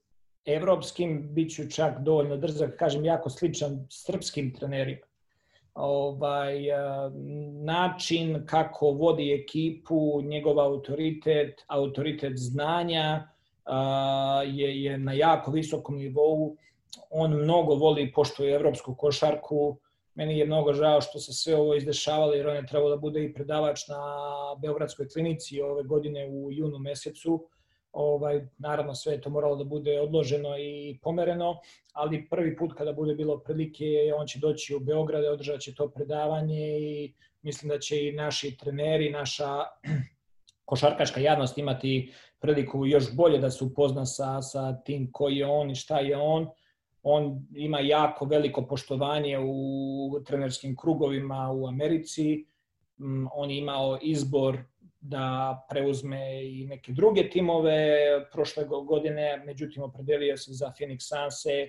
evropskim, 0.44 1.34
bit 1.34 1.54
ću 1.54 1.70
čak 1.70 2.00
dovoljno 2.00 2.36
drzak, 2.36 2.76
kažem, 2.76 3.04
jako 3.04 3.30
sličan 3.30 3.86
srpskim 3.90 4.54
trenerima. 4.54 5.06
Ovaj, 5.74 6.58
način 7.64 8.46
kako 8.46 8.90
vodi 8.90 9.32
ekipu, 9.32 10.22
njegov 10.22 10.60
autoritet, 10.60 11.64
autoritet 11.66 12.32
znanja 12.36 13.28
je, 14.46 14.82
je 14.82 14.98
na 14.98 15.12
jako 15.12 15.50
visokom 15.50 15.96
nivou. 15.96 16.56
On 17.10 17.32
mnogo 17.32 17.74
voli 17.74 18.02
i 18.02 18.12
poštuje 18.12 18.54
evropsku 18.54 18.94
košarku. 18.94 19.78
Meni 20.14 20.38
je 20.38 20.46
mnogo 20.46 20.72
žao 20.72 21.00
što 21.00 21.18
se 21.18 21.32
sve 21.32 21.56
ovo 21.56 21.74
izdešavalo 21.74 22.32
jer 22.32 22.48
on 22.48 22.56
je 22.56 22.66
trebao 22.66 22.90
da 22.90 22.96
bude 22.96 23.24
i 23.24 23.34
predavač 23.34 23.88
na 23.88 24.00
Beogradskoj 24.60 25.08
klinici 25.08 25.60
ove 25.60 25.82
godine 25.82 26.28
u 26.28 26.52
junu 26.52 26.78
mesecu 26.78 27.48
Ovaj, 27.94 28.46
naravno 28.58 28.94
sve 28.94 29.12
je 29.12 29.20
to 29.20 29.30
moralo 29.30 29.56
da 29.56 29.64
bude 29.64 30.00
odloženo 30.00 30.58
i 30.58 30.98
pomereno, 31.02 31.60
ali 31.92 32.26
prvi 32.28 32.56
put 32.56 32.72
kada 32.78 32.92
bude 32.92 33.14
bilo 33.14 33.38
prilike, 33.38 34.12
on 34.16 34.26
će 34.26 34.38
doći 34.38 34.74
u 34.74 34.80
Beograd, 34.80 35.24
održat 35.24 35.60
će 35.60 35.74
to 35.74 35.88
predavanje 35.88 36.78
i 36.78 37.12
mislim 37.42 37.68
da 37.68 37.78
će 37.78 38.08
i 38.08 38.12
naši 38.12 38.56
treneri, 38.56 39.10
naša 39.10 39.46
košarkaška 40.64 41.20
javnost 41.20 41.58
imati 41.58 42.12
priliku 42.40 42.86
još 42.86 43.16
bolje 43.16 43.38
da 43.38 43.50
se 43.50 43.64
upozna 43.64 44.06
sa, 44.06 44.42
sa 44.42 44.82
tim 44.84 45.12
koji 45.12 45.36
je 45.36 45.46
on 45.46 45.70
i 45.70 45.74
šta 45.74 45.98
je 45.98 46.16
on. 46.16 46.48
On 47.02 47.46
ima 47.54 47.80
jako 47.80 48.24
veliko 48.24 48.66
poštovanje 48.66 49.38
u 49.38 50.20
trenerskim 50.26 50.76
krugovima 50.76 51.50
u 51.52 51.66
Americi. 51.68 52.46
Mm, 52.98 53.26
on 53.32 53.50
je 53.50 53.58
imao 53.58 53.98
izbor 54.02 54.58
da 55.00 55.66
preuzme 55.70 56.44
i 56.44 56.66
neke 56.66 56.92
druge 56.92 57.30
timove 57.30 57.96
prošle 58.32 58.64
godine, 58.64 59.42
međutim 59.46 59.82
opredelio 59.82 60.36
se 60.36 60.52
za 60.52 60.72
Phoenix 60.78 61.00
Sunse 61.00 61.68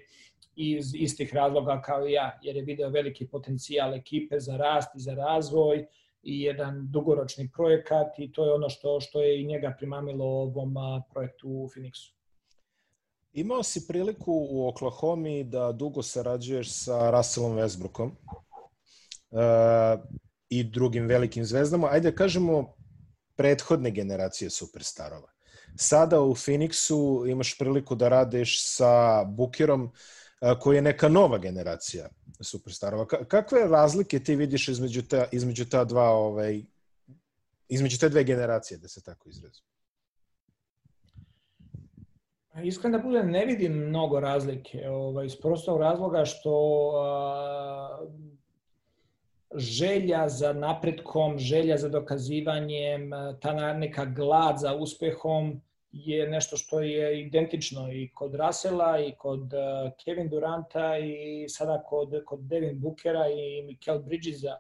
iz 0.55 0.95
istih 0.95 1.34
razloga 1.34 1.81
kao 1.81 2.08
i 2.08 2.12
ja, 2.12 2.39
jer 2.41 2.55
je 2.55 2.62
video 2.62 2.89
veliki 2.89 3.27
potencijal 3.27 3.93
ekipe 3.93 4.39
za 4.39 4.58
rast 4.58 4.95
i 4.95 4.99
za 4.99 5.13
razvoj 5.13 5.86
i 6.25 6.41
jedan 6.41 6.88
dugoročni 6.91 7.49
projekat 7.51 8.19
i 8.19 8.31
to 8.31 8.45
je 8.45 8.53
ono 8.53 8.69
što, 8.69 8.99
što 8.99 9.21
je 9.21 9.41
i 9.41 9.45
njega 9.45 9.75
primamilo 9.77 10.25
ovom 10.25 10.73
projektu 11.13 11.49
u 11.49 11.69
Phoenixu. 11.75 12.13
Imao 13.33 13.63
si 13.63 13.88
priliku 13.88 14.47
u 14.49 14.67
Oklahoma 14.67 15.43
da 15.43 15.71
dugo 15.71 16.03
sarađuješ 16.03 16.71
sa 16.71 17.11
Russellom 17.11 17.57
Westbrookom 17.57 18.11
uh, 19.31 20.03
i 20.49 20.63
drugim 20.63 21.07
velikim 21.07 21.45
zvezdama. 21.45 21.88
Ajde 21.91 22.11
da 22.11 22.15
kažemo 22.15 22.73
prethodne 23.35 23.91
generacije 23.91 24.49
superstarova. 24.49 25.31
Sada 25.75 26.21
u 26.21 26.35
Phoenixu 26.35 27.31
imaš 27.31 27.57
priliku 27.57 27.95
da 27.95 28.09
radiš 28.09 28.63
sa 28.63 29.23
Bukerom, 29.23 29.83
uh, 29.83 29.91
koji 30.60 30.76
je 30.76 30.82
neka 30.82 31.10
nova 31.10 31.38
generacija 31.38 32.10
superstarova. 32.39 33.06
Kakve 33.06 33.67
razlike 33.67 34.19
ti 34.19 34.36
vidiš 34.36 34.67
između 34.67 35.02
ta, 35.02 35.26
između 35.32 35.65
ta 35.69 35.84
dva 35.84 36.10
ovaj, 36.10 36.63
između 37.69 38.00
te 38.00 38.10
dve 38.10 38.24
generacije, 38.24 38.78
da 38.78 38.88
se 38.88 39.04
tako 39.04 39.30
izrazim? 39.30 39.65
Iskreno 42.63 42.98
da 42.98 43.04
budem, 43.04 43.32
ne 43.32 43.45
vidim 43.45 43.74
mnogo 43.74 44.19
razlike. 44.19 44.89
Ovaj, 44.89 45.26
iz 45.26 45.36
prostog 45.36 45.82
razloga 45.82 46.26
što 46.26 46.91
a, 46.95 48.06
želja 49.56 50.30
za 50.30 50.54
napretkom, 50.54 51.39
želja 51.39 51.78
za 51.78 51.89
dokazivanjem, 51.89 53.12
ta 53.41 53.74
neka 53.74 54.06
glad 54.06 54.58
za 54.60 54.76
uspehom 54.76 55.62
je 55.95 56.27
nešto 56.27 56.58
što 56.58 56.79
je 56.79 57.21
identično 57.21 57.91
i 57.93 58.10
kod 58.13 58.36
Rasela 58.36 58.99
i 58.99 59.12
kod 59.17 59.51
Kevin 60.03 60.29
Duranta 60.29 60.97
i 60.97 61.45
sada 61.49 61.84
kod, 61.84 62.23
kod 62.25 62.39
Devin 62.39 62.79
Bookera 62.79 63.29
i 63.29 63.62
Mikel 63.62 63.99
Bridgesa. 63.99 64.58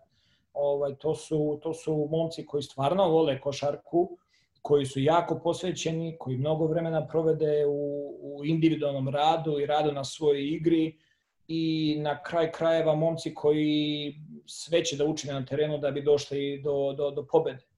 Ovaj, 0.53 0.95
to, 0.95 1.15
su, 1.15 1.59
to 1.63 1.73
su 1.73 2.07
momci 2.11 2.45
koji 2.45 2.63
stvarno 2.63 3.09
vole 3.09 3.41
košarku, 3.41 4.17
koji 4.61 4.85
su 4.85 4.99
jako 4.99 5.39
posvećeni, 5.39 6.15
koji 6.19 6.37
mnogo 6.37 6.67
vremena 6.67 7.07
provede 7.07 7.65
u, 7.65 8.15
u 8.21 8.45
individualnom 8.45 9.09
radu 9.09 9.59
i 9.59 9.65
radu 9.65 9.91
na 9.91 10.03
svojoj 10.03 10.47
igri 10.47 10.97
i 11.47 11.95
na 11.99 12.23
kraj 12.23 12.51
krajeva 12.51 12.95
momci 12.95 13.33
koji 13.33 14.15
sve 14.45 14.85
će 14.85 14.97
da 14.97 15.05
učine 15.05 15.33
na 15.33 15.45
terenu 15.45 15.77
da 15.77 15.91
bi 15.91 16.01
došli 16.01 16.61
do, 16.63 16.93
do, 16.97 17.11
do 17.11 17.27
pobede. 17.27 17.74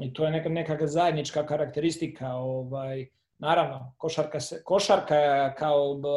I 0.00 0.12
to 0.12 0.24
je 0.24 0.30
neka, 0.30 0.48
neka 0.48 0.86
zajednička 0.86 1.46
karakteristika. 1.46 2.34
Ovaj, 2.34 3.06
naravno, 3.38 3.94
košarka, 3.96 4.40
se, 4.40 4.62
košarka 4.64 5.54
kao 5.54 5.94
b, 5.94 6.08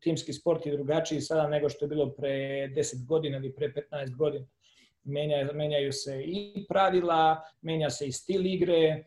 timski 0.00 0.32
sport 0.32 0.66
je 0.66 0.72
drugačiji 0.72 1.20
sada 1.20 1.48
nego 1.48 1.68
što 1.68 1.84
je 1.84 1.88
bilo 1.88 2.10
pre 2.12 2.28
10 2.28 3.06
godina 3.06 3.36
ili 3.36 3.54
pre 3.54 3.72
15 3.92 4.16
godina 4.16 4.46
menja, 5.04 5.52
menjaju 5.52 5.92
se 5.92 6.22
i 6.22 6.66
pravila, 6.68 7.42
menja 7.60 7.90
se 7.90 8.06
i 8.06 8.12
stil 8.12 8.46
igre, 8.46 9.04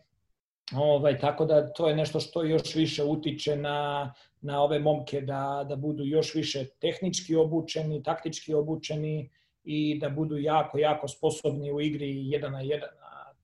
ovaj, 0.75 1.19
tako 1.19 1.45
da 1.45 1.73
to 1.73 1.89
je 1.89 1.95
nešto 1.95 2.19
što 2.19 2.43
još 2.43 2.75
više 2.75 3.03
utiče 3.03 3.55
na, 3.55 4.13
na 4.41 4.63
ove 4.63 4.79
momke 4.79 5.21
da, 5.21 5.65
da 5.69 5.75
budu 5.75 6.03
još 6.03 6.35
više 6.35 6.65
tehnički 6.81 7.35
obučeni, 7.35 8.03
taktički 8.03 8.53
obučeni 8.53 9.29
i 9.63 9.99
da 9.99 10.09
budu 10.09 10.37
jako, 10.37 10.77
jako 10.77 11.07
sposobni 11.07 11.71
u 11.71 11.81
igri 11.81 12.29
jedan 12.29 12.51
na 12.51 12.61
jedan. 12.61 12.89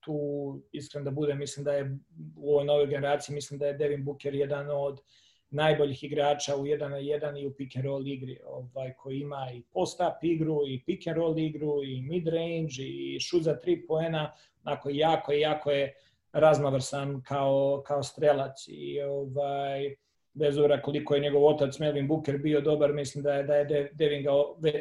Tu, 0.04 0.62
iskreno 0.72 1.04
da 1.04 1.12
budem, 1.12 1.38
mislim 1.40 1.64
da 1.64 1.74
je 1.74 1.98
u 2.36 2.52
ovoj 2.52 2.66
novoj 2.66 2.88
generaciji, 2.88 3.36
mislim 3.36 3.60
da 3.60 3.68
je 3.68 3.74
Devin 3.74 4.06
Booker 4.06 4.36
jedan 4.36 4.70
od 4.70 5.02
najboljih 5.50 6.04
igrača 6.04 6.56
u 6.56 6.64
1 6.64 6.88
na 6.88 6.98
1 6.98 7.42
i 7.42 7.48
u 7.48 7.54
pick 7.54 7.76
and 7.76 7.86
roll 7.86 8.08
igri, 8.08 8.40
ovaj, 8.46 8.94
koji 8.94 9.20
ima 9.20 9.48
i 9.54 9.62
post-up 9.62 10.24
igru, 10.24 10.62
i 10.68 10.84
pick 10.86 11.08
and 11.08 11.18
roll 11.18 11.40
igru, 11.40 11.84
i 11.84 12.02
mid-range, 12.02 12.82
i 12.82 13.20
šut 13.20 13.44
za 13.44 13.60
tri 13.60 13.88
poena, 13.88 14.34
onako 14.66 14.90
jako, 14.90 15.32
jako 15.32 15.72
je 15.72 15.94
raznovrsan 16.34 17.22
kao, 17.22 17.84
kao 17.86 18.04
strelac 18.04 18.68
i 18.68 19.02
ovaj, 19.02 19.96
bez 20.34 20.58
ura 20.58 20.82
koliko 20.82 21.16
je 21.16 21.22
njegov 21.22 21.46
otac 21.46 21.80
Melvin 21.80 22.08
Booker 22.08 22.38
bio 22.38 22.62
dobar, 22.62 22.94
mislim 22.94 23.24
da 23.24 23.34
je, 23.34 23.44
da 23.44 23.56
je 23.56 23.92
Devin 23.94 24.24
ga 24.24 24.32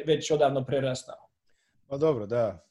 već 0.05 0.31
odavno 0.31 0.65
prerastao. 0.65 1.27
Pa 1.87 1.97
dobro, 1.97 2.25
da. 2.25 2.70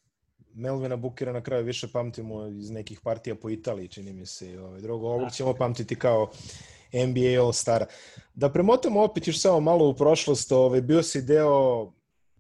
Melvina 0.55 0.97
Bookera 0.97 1.33
na 1.33 1.43
kraju 1.43 1.65
više 1.65 1.89
pamtimo 1.93 2.47
iz 2.47 2.71
nekih 2.71 3.01
partija 3.01 3.35
po 3.35 3.51
Italiji, 3.51 3.89
čini 3.89 4.13
mi 4.13 4.27
se. 4.27 4.61
Ovaj, 4.61 4.81
drugo, 4.81 5.09
ovog 5.09 5.33
ćemo 5.33 5.55
pamtiti 5.55 5.97
kao 5.97 6.31
NBA 6.93 7.41
All-Stara. 7.41 7.87
Da 8.35 8.53
premotamo 8.53 9.03
opet 9.03 9.27
još 9.27 9.41
samo 9.41 9.61
malo 9.61 9.89
u 9.89 9.95
prošlost, 9.95 10.53
ovaj, 10.53 10.81
bio 10.81 11.03
si 11.03 11.23
deo 11.23 11.93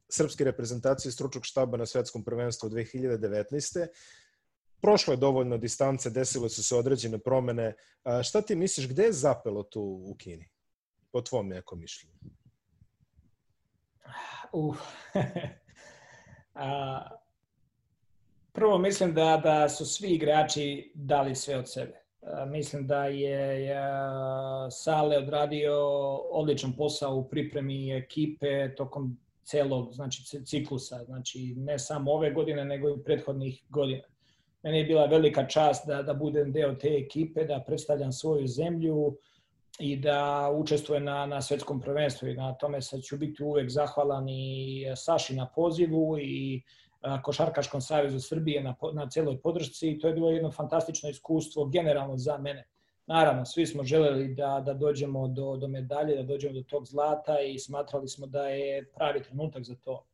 srpske 0.09 0.45
reprezentacije 0.45 1.13
stručnog 1.13 1.45
štaba 1.47 1.77
na 1.77 1.87
svetskom 1.87 2.25
prvenstvu 2.25 2.71
2019. 2.71 3.87
Prošlo 4.83 5.13
je 5.13 5.17
dovoljno 5.17 5.59
distance, 5.59 6.11
desile 6.11 6.49
su 6.49 6.65
se 6.65 6.77
određene 6.77 7.19
promene. 7.19 7.75
A, 8.03 8.23
šta 8.23 8.43
ti 8.43 8.55
misliš, 8.55 8.89
gde 8.89 9.03
je 9.03 9.13
zapelo 9.13 9.63
tu 9.63 9.83
u 9.83 10.15
Kini? 10.19 10.49
Po 11.13 11.21
tvom 11.21 11.49
neko 11.49 11.77
mišljenju. 11.77 12.15
Uh. 14.53 14.77
A, 16.55 17.21
prvo 18.53 18.79
mislim 18.79 19.15
da, 19.15 19.41
da 19.45 19.69
su 19.69 19.87
svi 19.87 20.09
igrači 20.09 20.93
dali 20.95 21.35
sve 21.35 21.57
od 21.57 21.71
sebe. 21.71 22.01
Mislim 22.47 22.87
da 22.87 23.05
je, 23.05 23.65
je 23.65 23.81
Sale 24.71 25.19
odradio 25.19 25.77
odličan 26.17 26.73
posao 26.73 27.17
u 27.17 27.29
pripremi 27.29 27.93
ekipe 27.93 28.75
tokom 28.75 29.19
celog 29.43 29.93
znači, 29.93 30.45
ciklusa, 30.45 31.05
znači 31.05 31.55
ne 31.57 31.79
samo 31.79 32.13
ove 32.13 32.31
godine, 32.31 32.65
nego 32.65 32.89
i 32.89 33.03
prethodnih 33.05 33.63
godina. 33.69 34.03
Meni 34.63 34.79
je 34.79 34.85
bila 34.85 35.07
velika 35.07 35.47
čast 35.47 35.87
da, 35.87 36.03
da 36.03 36.15
budem 36.15 36.53
deo 36.53 36.75
te 36.75 36.89
ekipe, 36.89 37.45
da 37.45 37.65
predstavljam 37.67 38.13
svoju 38.13 38.47
zemlju 38.47 39.17
i 39.79 39.97
da 39.97 40.51
učestvujem 40.55 41.05
na, 41.05 41.27
na 41.27 41.43
svetskom 41.43 41.81
prvenstvu 41.81 42.29
i 42.29 42.35
na 42.35 42.55
tome 42.55 42.83
sad 42.83 43.03
ću 43.03 43.17
biti 43.17 43.43
uvek 43.43 43.71
zahvalan 43.71 44.29
i 44.29 44.85
Saši 44.97 45.35
na 45.35 45.47
pozivu 45.47 46.19
i 46.19 46.63
Košarkaškom 47.23 47.81
savezu 47.81 48.21
Srbije 48.21 48.63
na, 48.63 48.75
na 48.93 49.09
celoj 49.09 49.41
podršci 49.41 49.91
i 49.91 49.99
to 49.99 50.09
je 50.09 50.15
bilo 50.15 50.31
jedno 50.31 50.51
fantastično 50.51 51.11
iskustvo 51.11 51.65
generalno 51.65 52.17
za 52.17 52.39
mene. 52.39 52.69
Naravno, 53.07 53.45
svi 53.45 53.67
smo 53.67 53.85
želeli 53.85 54.35
da, 54.35 54.63
da 54.67 54.75
dođemo 54.75 55.29
do, 55.29 55.57
do 55.57 55.69
medalje, 55.69 56.17
da 56.17 56.23
dođemo 56.23 56.55
do 56.55 56.63
tog 56.63 56.87
zlata 56.87 57.41
i 57.41 57.59
smatrali 57.59 58.09
smo 58.09 58.27
da 58.27 58.49
je 58.49 58.91
pravi 58.95 59.23
trenutak 59.23 59.65
za 59.65 59.75
to. 59.75 60.05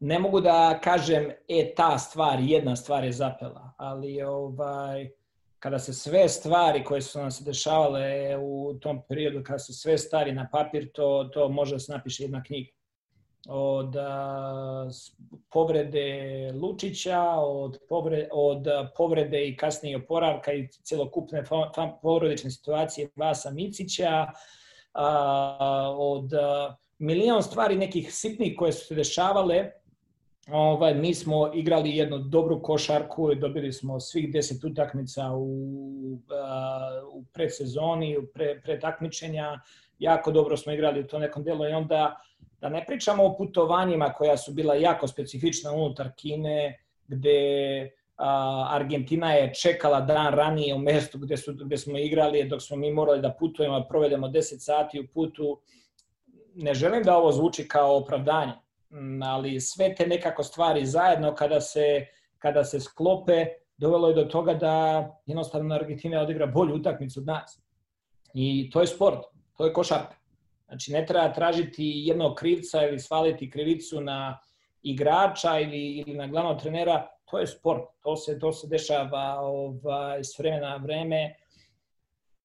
Ne 0.00 0.18
mogu 0.18 0.40
da 0.40 0.80
kažem, 0.84 1.30
e, 1.48 1.74
ta 1.76 1.98
stvar, 1.98 2.40
jedna 2.40 2.76
stvar 2.76 3.04
je 3.04 3.12
zapela, 3.12 3.72
ali 3.76 4.22
ovaj, 4.22 5.10
kada 5.58 5.78
se 5.78 5.92
sve 5.94 6.28
stvari 6.28 6.84
koje 6.84 7.02
su 7.02 7.18
nam 7.18 7.30
se 7.30 7.44
dešavale 7.44 8.36
u 8.38 8.74
tom 8.80 9.02
periodu, 9.08 9.42
kada 9.44 9.58
su 9.58 9.74
sve 9.74 9.98
stvari 9.98 10.32
na 10.32 10.48
papir, 10.52 10.90
to, 10.92 11.30
to 11.34 11.48
može 11.48 11.74
da 11.74 11.78
se 11.78 11.92
napiše 11.92 12.24
jedna 12.24 12.42
knjiga 12.42 12.75
od 13.48 13.94
povrede 15.52 16.08
Lučića, 16.62 17.22
od 17.36 17.78
povrede, 17.88 18.28
od 18.32 18.66
povrede 18.96 19.48
i 19.48 19.56
kasnije 19.56 19.96
oporavka 19.96 20.52
i 20.52 20.68
celokupne 20.68 21.44
porodične 22.02 22.50
situacije 22.50 23.08
Vasa 23.16 23.50
Micića, 23.50 24.26
od 25.96 26.30
milion 26.98 27.42
stvari 27.42 27.76
nekih 27.76 28.14
sitnih 28.14 28.54
koje 28.58 28.72
su 28.72 28.86
se 28.86 28.94
dešavale, 28.94 29.70
ovaj, 30.52 30.94
mi 30.94 31.14
smo 31.14 31.50
igrali 31.54 31.96
jednu 31.96 32.18
dobru 32.18 32.62
košarku 32.62 33.32
i 33.32 33.36
dobili 33.36 33.72
smo 33.72 34.00
svih 34.00 34.32
deset 34.32 34.64
utakmica 34.64 35.32
u, 35.32 35.48
u 37.12 37.24
predsezoni, 37.32 38.18
u 38.18 38.26
pre, 38.34 38.60
pre 38.64 38.80
takmičenja, 38.80 39.60
jako 39.98 40.30
dobro 40.30 40.56
smo 40.56 40.72
igrali 40.72 41.00
u 41.00 41.06
to 41.06 41.18
nekom 41.18 41.44
delu 41.44 41.64
i 41.64 41.72
onda 41.72 42.20
Da 42.60 42.68
ne 42.68 42.84
pričamo 42.86 43.24
o 43.24 43.36
putovanjima 43.36 44.12
koja 44.12 44.36
su 44.36 44.52
bila 44.52 44.74
jako 44.74 45.08
specifična 45.08 45.72
unutar 45.72 46.10
Kine, 46.16 46.78
gde 47.08 47.90
a, 48.16 48.68
Argentina 48.70 49.32
je 49.32 49.54
čekala 49.54 50.00
dan 50.00 50.34
ranije 50.34 50.74
u 50.74 50.78
mestu 50.78 51.18
gde, 51.18 51.36
su, 51.36 51.54
gde 51.54 51.76
smo 51.76 51.98
igrali, 51.98 52.48
dok 52.48 52.62
smo 52.62 52.76
mi 52.76 52.92
morali 52.92 53.22
da 53.22 53.36
putujemo, 53.38 53.80
da 53.80 53.86
provedemo 53.86 54.28
10 54.28 54.58
sati 54.58 55.00
u 55.00 55.06
putu. 55.14 55.60
Ne 56.54 56.74
želim 56.74 57.02
da 57.02 57.16
ovo 57.16 57.32
zvuči 57.32 57.68
kao 57.68 57.96
opravdanje, 57.96 58.52
ali 59.22 59.60
sve 59.60 59.94
te 59.94 60.06
nekako 60.06 60.42
stvari 60.42 60.86
zajedno 60.86 61.34
kada 61.34 61.60
se, 61.60 62.06
kada 62.38 62.64
se 62.64 62.80
sklope, 62.80 63.46
dovelo 63.76 64.08
je 64.08 64.14
do 64.14 64.24
toga 64.24 64.54
da 64.54 65.06
jednostavno 65.26 65.74
Argentina 65.74 66.20
odigra 66.20 66.46
bolju 66.46 66.74
utakmicu 66.74 67.20
od 67.20 67.26
nas. 67.26 67.60
I 68.34 68.70
to 68.70 68.80
je 68.80 68.86
sport, 68.86 69.24
to 69.56 69.66
je 69.66 69.72
košarka. 69.72 70.16
Znači, 70.66 70.92
ne 70.92 71.06
treba 71.06 71.32
tražiti 71.32 71.92
jednog 71.94 72.34
krivca 72.34 72.86
ili 72.88 72.98
svaliti 73.00 73.50
krivicu 73.50 74.00
na 74.00 74.38
igrača 74.82 75.60
ili, 75.60 76.04
ili 76.06 76.16
na 76.16 76.26
glavnog 76.26 76.60
trenera, 76.62 77.06
to 77.24 77.38
je 77.38 77.46
sport, 77.46 77.82
to 78.02 78.16
se, 78.16 78.38
to 78.38 78.52
se 78.52 78.66
dešava 78.66 79.40
ovaj, 79.40 80.24
s 80.24 80.38
vremena 80.38 80.68
na 80.68 80.76
vreme. 80.76 81.34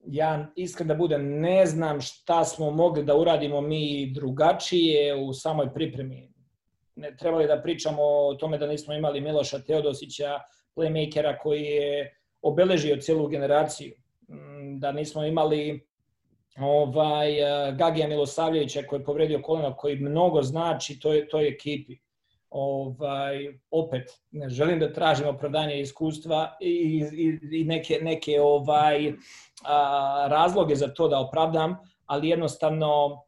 Ja 0.07 0.51
iskren 0.55 0.87
da 0.87 0.95
budem, 0.95 1.39
ne 1.39 1.65
znam 1.65 2.01
šta 2.01 2.43
smo 2.45 2.71
mogli 2.71 3.03
da 3.03 3.15
uradimo 3.15 3.61
mi 3.61 4.11
drugačije 4.13 5.15
u 5.15 5.33
samoj 5.33 5.73
pripremi. 5.73 6.31
Ne 6.95 7.15
trebali 7.17 7.47
da 7.47 7.61
pričamo 7.61 8.01
o 8.03 8.35
tome 8.35 8.57
da 8.57 8.67
nismo 8.67 8.93
imali 8.93 9.21
Miloša 9.21 9.59
Teodosića, 9.59 10.39
playmakera 10.75 11.37
koji 11.41 11.61
je 11.61 12.17
obeležio 12.41 12.97
celu 13.01 13.27
generaciju, 13.27 13.93
mm, 14.29 14.79
da 14.79 14.91
nismo 14.91 15.23
imali 15.25 15.90
ovaj, 16.59 17.35
Gagija 17.77 18.07
Milosavljevića 18.07 18.83
koji 18.89 18.99
je 18.99 19.05
povredio 19.05 19.41
koleno, 19.41 19.75
koji 19.75 19.95
mnogo 19.95 20.41
znači 20.41 20.99
toj, 20.99 21.27
toj 21.27 21.47
ekipi. 21.47 21.97
Ovaj, 22.49 23.59
opet, 23.71 24.09
ne 24.31 24.49
želim 24.49 24.79
da 24.79 24.93
tražim 24.93 25.27
opravdanje 25.27 25.79
iskustva 25.79 26.57
i, 26.61 27.05
i, 27.13 27.59
i 27.59 27.63
neke, 27.63 27.99
neke 28.01 28.41
ovaj, 28.41 29.13
a, 29.63 30.27
razloge 30.29 30.75
za 30.75 30.87
to 30.87 31.07
da 31.07 31.19
opravdam, 31.19 31.77
ali 32.05 32.29
jednostavno 32.29 33.21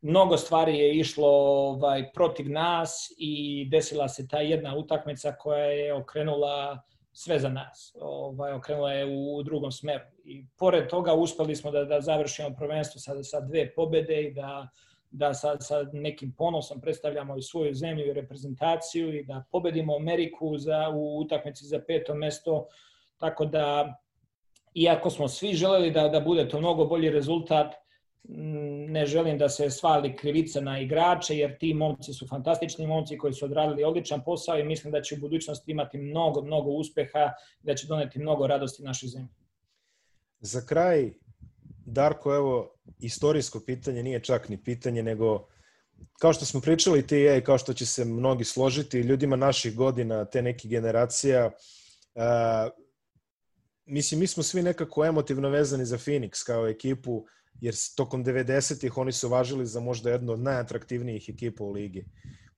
mnogo 0.00 0.36
stvari 0.36 0.78
je 0.78 0.94
išlo 0.94 1.28
ovaj, 1.28 2.12
protiv 2.12 2.50
nas 2.50 3.14
i 3.18 3.66
desila 3.70 4.08
se 4.08 4.28
ta 4.28 4.38
jedna 4.38 4.76
utakmica 4.76 5.32
koja 5.32 5.64
je 5.64 5.94
okrenula 5.94 6.82
sve 7.12 7.38
za 7.38 7.48
nas. 7.48 7.96
Ovaj, 8.00 8.52
okrenula 8.52 8.92
je 8.92 9.06
u 9.06 9.42
drugom 9.42 9.72
smeru. 9.72 10.04
I 10.24 10.46
pored 10.58 10.88
toga 10.88 11.14
uspeli 11.14 11.56
smo 11.56 11.70
da, 11.70 11.84
da 11.84 12.00
završimo 12.00 12.56
prvenstvo 12.58 13.00
sa, 13.00 13.22
sa 13.22 13.40
dve 13.40 13.74
pobede 13.74 14.22
i 14.22 14.34
da, 14.34 14.68
da 15.10 15.34
sa, 15.34 15.56
sa 15.60 15.82
nekim 15.92 16.34
ponosom 16.38 16.80
predstavljamo 16.80 17.36
i 17.36 17.42
svoju 17.42 17.74
zemlju 17.74 18.06
i 18.06 18.12
reprezentaciju 18.12 19.14
i 19.14 19.24
da 19.24 19.44
pobedimo 19.52 19.96
Ameriku 19.96 20.58
za, 20.58 20.88
u 20.94 21.20
utakmici 21.20 21.64
za 21.64 21.80
peto 21.86 22.14
mesto. 22.14 22.66
Tako 23.18 23.44
da, 23.44 23.94
iako 24.74 25.10
smo 25.10 25.28
svi 25.28 25.54
želeli 25.54 25.90
da, 25.90 26.08
da 26.08 26.20
bude 26.20 26.48
to 26.48 26.60
mnogo 26.60 26.84
bolji 26.84 27.10
rezultat, 27.10 27.74
ne 28.88 29.06
želim 29.06 29.38
da 29.38 29.48
se 29.48 29.70
svali 29.70 30.16
krivica 30.16 30.60
na 30.60 30.80
igrače, 30.80 31.36
jer 31.36 31.58
ti 31.58 31.74
momci 31.74 32.12
su 32.12 32.26
fantastični 32.26 32.86
momci 32.86 33.18
koji 33.18 33.32
su 33.32 33.44
odradili 33.44 33.84
odličan 33.84 34.24
posao 34.24 34.58
i 34.58 34.64
mislim 34.64 34.92
da 34.92 35.02
će 35.02 35.14
u 35.14 35.18
budućnosti 35.18 35.70
imati 35.70 35.98
mnogo, 35.98 36.42
mnogo 36.42 36.70
uspeha, 36.70 37.32
da 37.62 37.74
će 37.74 37.86
doneti 37.86 38.18
mnogo 38.18 38.46
radosti 38.46 38.82
našoj 38.82 39.08
zemlji. 39.08 39.28
Za 40.40 40.60
kraj, 40.66 41.10
Darko, 41.86 42.34
evo, 42.34 42.74
istorijsko 42.98 43.60
pitanje 43.66 44.02
nije 44.02 44.20
čak 44.20 44.48
ni 44.48 44.62
pitanje, 44.62 45.02
nego 45.02 45.46
kao 46.20 46.32
što 46.32 46.44
smo 46.44 46.60
pričali 46.60 47.06
ti 47.06 47.16
i 47.16 47.22
ja 47.22 47.36
i 47.36 47.44
kao 47.44 47.58
što 47.58 47.74
će 47.74 47.86
se 47.86 48.04
mnogi 48.04 48.44
složiti, 48.44 48.98
ljudima 48.98 49.36
naših 49.36 49.76
godina, 49.76 50.24
te 50.24 50.42
nekih 50.42 50.70
generacija, 50.70 51.46
uh, 51.46 52.22
mislim, 53.86 54.20
mi 54.20 54.26
smo 54.26 54.42
svi 54.42 54.62
nekako 54.62 55.04
emotivno 55.04 55.48
vezani 55.48 55.84
za 55.84 55.98
Phoenix 55.98 56.46
kao 56.46 56.68
ekipu, 56.68 57.24
jer 57.60 57.74
tokom 57.96 58.24
90-ih 58.24 58.96
oni 58.96 59.12
su 59.12 59.28
važili 59.28 59.66
za 59.66 59.80
možda 59.80 60.10
jednu 60.10 60.32
od 60.32 60.40
najatraktivnijih 60.40 61.28
ekipa 61.28 61.64
u 61.64 61.70
ligi. 61.70 62.04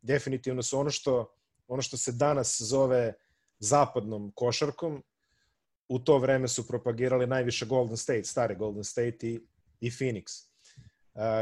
Definitivno 0.02 0.62
su 0.62 0.78
ono 0.78 0.90
što, 0.90 1.34
ono 1.68 1.82
što 1.82 1.96
se 1.96 2.12
danas 2.12 2.60
zove 2.60 3.12
zapadnom 3.58 4.32
košarkom, 4.34 5.02
u 5.88 5.98
to 5.98 6.18
vreme 6.18 6.48
su 6.48 6.68
propagirali 6.68 7.26
najviše 7.26 7.66
Golden 7.66 7.96
State, 7.96 8.24
stari 8.24 8.56
Golden 8.56 8.84
State 8.84 9.26
i, 9.26 9.40
i 9.80 9.90
Phoenix. 9.90 10.24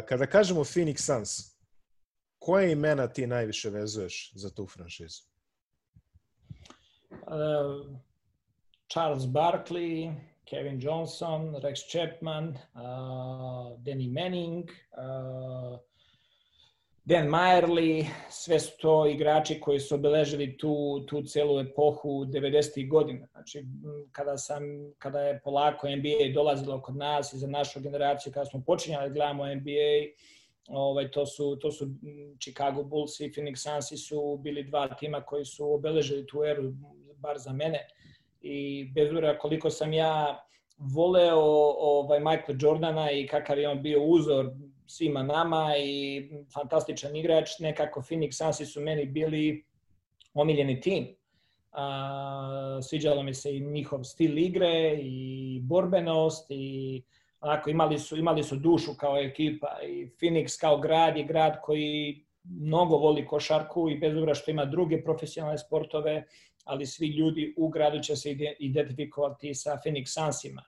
Kada 0.09 0.26
kažemo 0.26 0.61
Phoenix 0.61 0.98
Suns, 0.98 1.61
koje 2.38 2.72
imena 2.72 3.07
ti 3.07 3.26
najviše 3.26 3.70
vezuješ 3.70 4.32
za 4.34 4.51
tu 4.51 4.66
franšizu? 4.66 5.22
Uh, 7.11 7.96
Charles 8.92 9.24
Barkley, 9.24 10.14
Kevin 10.51 10.80
Johnson, 10.80 11.55
Rex 11.62 11.86
Chapman, 11.88 12.59
uh, 12.74 13.76
Danny 13.84 14.09
Manning, 14.09 14.70
uh, 14.98 15.78
Dan 17.05 17.26
Majerli, 17.28 18.07
sve 18.30 18.61
su 18.61 18.72
to 18.78 19.07
igrači 19.07 19.61
koji 19.61 19.80
su 19.80 19.94
obeležili 19.94 20.57
tu, 20.59 21.05
tu 21.09 21.22
celu 21.22 21.61
epohu 21.61 22.24
90. 22.24 22.88
godina. 22.88 23.26
Znači, 23.32 23.64
kada, 24.12 24.36
sam, 24.38 24.62
kada 24.98 25.20
je 25.20 25.40
polako 25.44 25.88
NBA 25.88 26.32
dolazilo 26.34 26.82
kod 26.82 26.96
nas 26.96 27.32
i 27.32 27.38
za 27.38 27.46
našu 27.46 27.80
generaciju, 27.80 28.32
kada 28.32 28.46
smo 28.46 28.62
počinjali 28.66 29.09
da 29.09 29.14
gledamo 29.14 29.55
NBA, 29.55 30.12
ovaj, 30.68 31.11
to, 31.11 31.26
su, 31.26 31.57
to 31.57 31.72
su 31.72 31.88
Chicago 32.40 32.82
Bulls 32.82 33.20
i 33.20 33.32
Phoenix 33.32 33.57
Suns 33.57 34.09
su 34.09 34.40
bili 34.42 34.64
dva 34.64 34.88
tima 34.88 35.20
koji 35.22 35.44
su 35.44 35.72
obeležili 35.72 36.26
tu 36.26 36.44
eru, 36.44 36.72
bar 37.16 37.38
za 37.38 37.53
mene 37.53 37.86
i 38.41 38.91
bez 38.95 39.09
obzira 39.09 39.38
koliko 39.38 39.70
sam 39.70 39.93
ja 39.93 40.45
voleo 40.78 41.41
ovaj 41.78 42.20
Michael 42.20 42.59
Jordana 42.61 43.11
i 43.11 43.26
kakav 43.26 43.59
je 43.59 43.68
on 43.68 43.82
bio 43.82 44.03
uzor 44.03 44.51
svima 44.86 45.22
nama 45.22 45.74
i 45.78 46.22
fantastičan 46.55 47.16
igrač, 47.16 47.59
nekako 47.59 48.01
Phoenix 48.01 48.32
Suns 48.32 48.72
su 48.72 48.80
meni 48.80 49.07
bili 49.07 49.64
omiljeni 50.34 50.80
tim. 50.80 51.16
A, 51.72 52.78
sviđalo 52.82 53.22
mi 53.22 53.34
se 53.34 53.57
i 53.57 53.61
njihov 53.61 54.05
stil 54.05 54.38
igre 54.38 54.99
i 55.03 55.61
borbenost 55.62 56.47
i 56.51 57.03
onako 57.41 57.70
imali 57.70 57.99
su, 57.99 58.16
imali 58.16 58.43
su 58.43 58.57
dušu 58.57 58.91
kao 58.99 59.18
ekipa 59.18 59.78
i 59.88 60.11
Phoenix 60.20 60.61
kao 60.61 60.78
grad 60.78 61.16
je 61.16 61.24
grad 61.24 61.61
koji 61.62 62.24
mnogo 62.45 62.97
voli 62.97 63.26
košarku 63.26 63.91
i 63.91 63.99
bez 63.99 64.16
obzira 64.16 64.34
što 64.34 64.51
ima 64.51 64.64
druge 64.64 65.03
profesionalne 65.05 65.59
sportove, 65.59 66.24
ali 66.64 66.86
svi 66.86 67.06
ljudi 67.06 67.54
u 67.56 67.68
gradu 67.68 68.02
će 68.02 68.16
se 68.16 68.36
identifikovati 68.58 69.54
sa 69.54 69.78
Phoenix 69.84 70.06
Sunsima. 70.06 70.62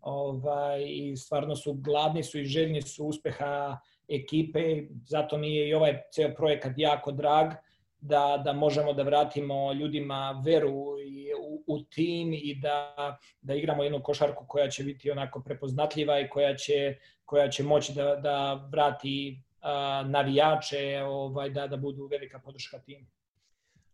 Ovaj, 0.00 0.84
I 0.86 1.16
stvarno 1.16 1.56
su 1.56 1.72
gladni 1.72 2.22
su 2.22 2.38
i 2.38 2.44
željni 2.44 2.82
su 2.82 3.06
uspeha 3.06 3.78
ekipe, 4.08 4.82
zato 5.06 5.38
mi 5.38 5.56
je 5.56 5.68
i 5.68 5.74
ovaj 5.74 6.00
ceo 6.12 6.34
projekat 6.34 6.72
jako 6.76 7.12
drag, 7.12 7.52
da, 8.00 8.42
da 8.44 8.52
možemo 8.52 8.92
da 8.92 9.02
vratimo 9.02 9.72
ljudima 9.72 10.42
veru 10.44 10.70
u, 10.70 11.62
u 11.66 11.82
tim 11.84 12.32
i 12.32 12.54
da, 12.54 12.94
da 13.40 13.54
igramo 13.54 13.82
jednu 13.82 14.02
košarku 14.02 14.44
koja 14.48 14.68
će 14.68 14.84
biti 14.84 15.10
onako 15.10 15.42
prepoznatljiva 15.42 16.20
i 16.20 16.28
koja 16.28 16.56
će, 16.56 16.96
koja 17.24 17.48
će 17.48 17.62
moći 17.62 17.92
da, 17.92 18.16
da 18.16 18.68
vrati 18.72 19.40
a, 19.60 20.04
navijače, 20.06 21.02
ovaj, 21.06 21.50
da, 21.50 21.66
da 21.66 21.76
budu 21.76 22.06
velika 22.06 22.38
podrška 22.38 22.78
timu. 22.78 23.06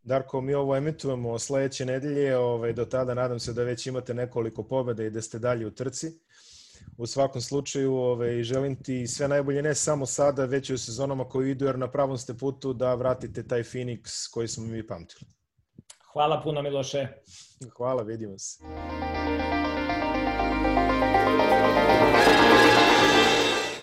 Darko, 0.03 0.41
mi 0.41 0.55
ovo 0.55 0.77
emitujemo 0.77 1.39
sledeće 1.39 1.87
nedelje, 1.87 2.37
ovaj, 2.37 2.73
do 2.73 2.85
tada 2.85 3.15
nadam 3.15 3.39
se 3.41 3.53
da 3.53 3.63
već 3.63 3.87
imate 3.87 4.15
nekoliko 4.15 4.63
pobeda 4.63 5.05
i 5.05 5.11
da 5.11 5.23
ste 5.23 5.39
dalje 5.39 5.67
u 5.67 5.71
trci. 5.71 6.21
U 6.97 7.07
svakom 7.07 7.41
slučaju 7.41 7.95
ovaj, 7.95 8.43
želim 8.43 8.77
ti 8.83 9.07
sve 9.07 9.29
najbolje 9.29 9.63
ne 9.63 9.75
samo 9.75 10.07
sada, 10.07 10.45
već 10.45 10.71
i 10.71 10.75
u 10.75 10.79
sezonama 10.79 11.29
koji 11.29 11.51
idu, 11.51 11.65
jer 11.65 11.79
na 11.79 11.91
pravom 11.91 12.19
ste 12.19 12.35
putu 12.35 12.73
da 12.73 12.95
vratite 12.95 13.49
taj 13.49 13.63
Phoenix 13.63 14.31
koji 14.33 14.49
smo 14.49 14.67
mi 14.67 14.87
pamtili. 14.87 15.31
Hvala 16.13 16.43
puno 16.43 16.63
Miloše. 16.63 17.09
Hvala, 17.77 18.03
vidimo 18.03 18.39
se. 18.39 18.65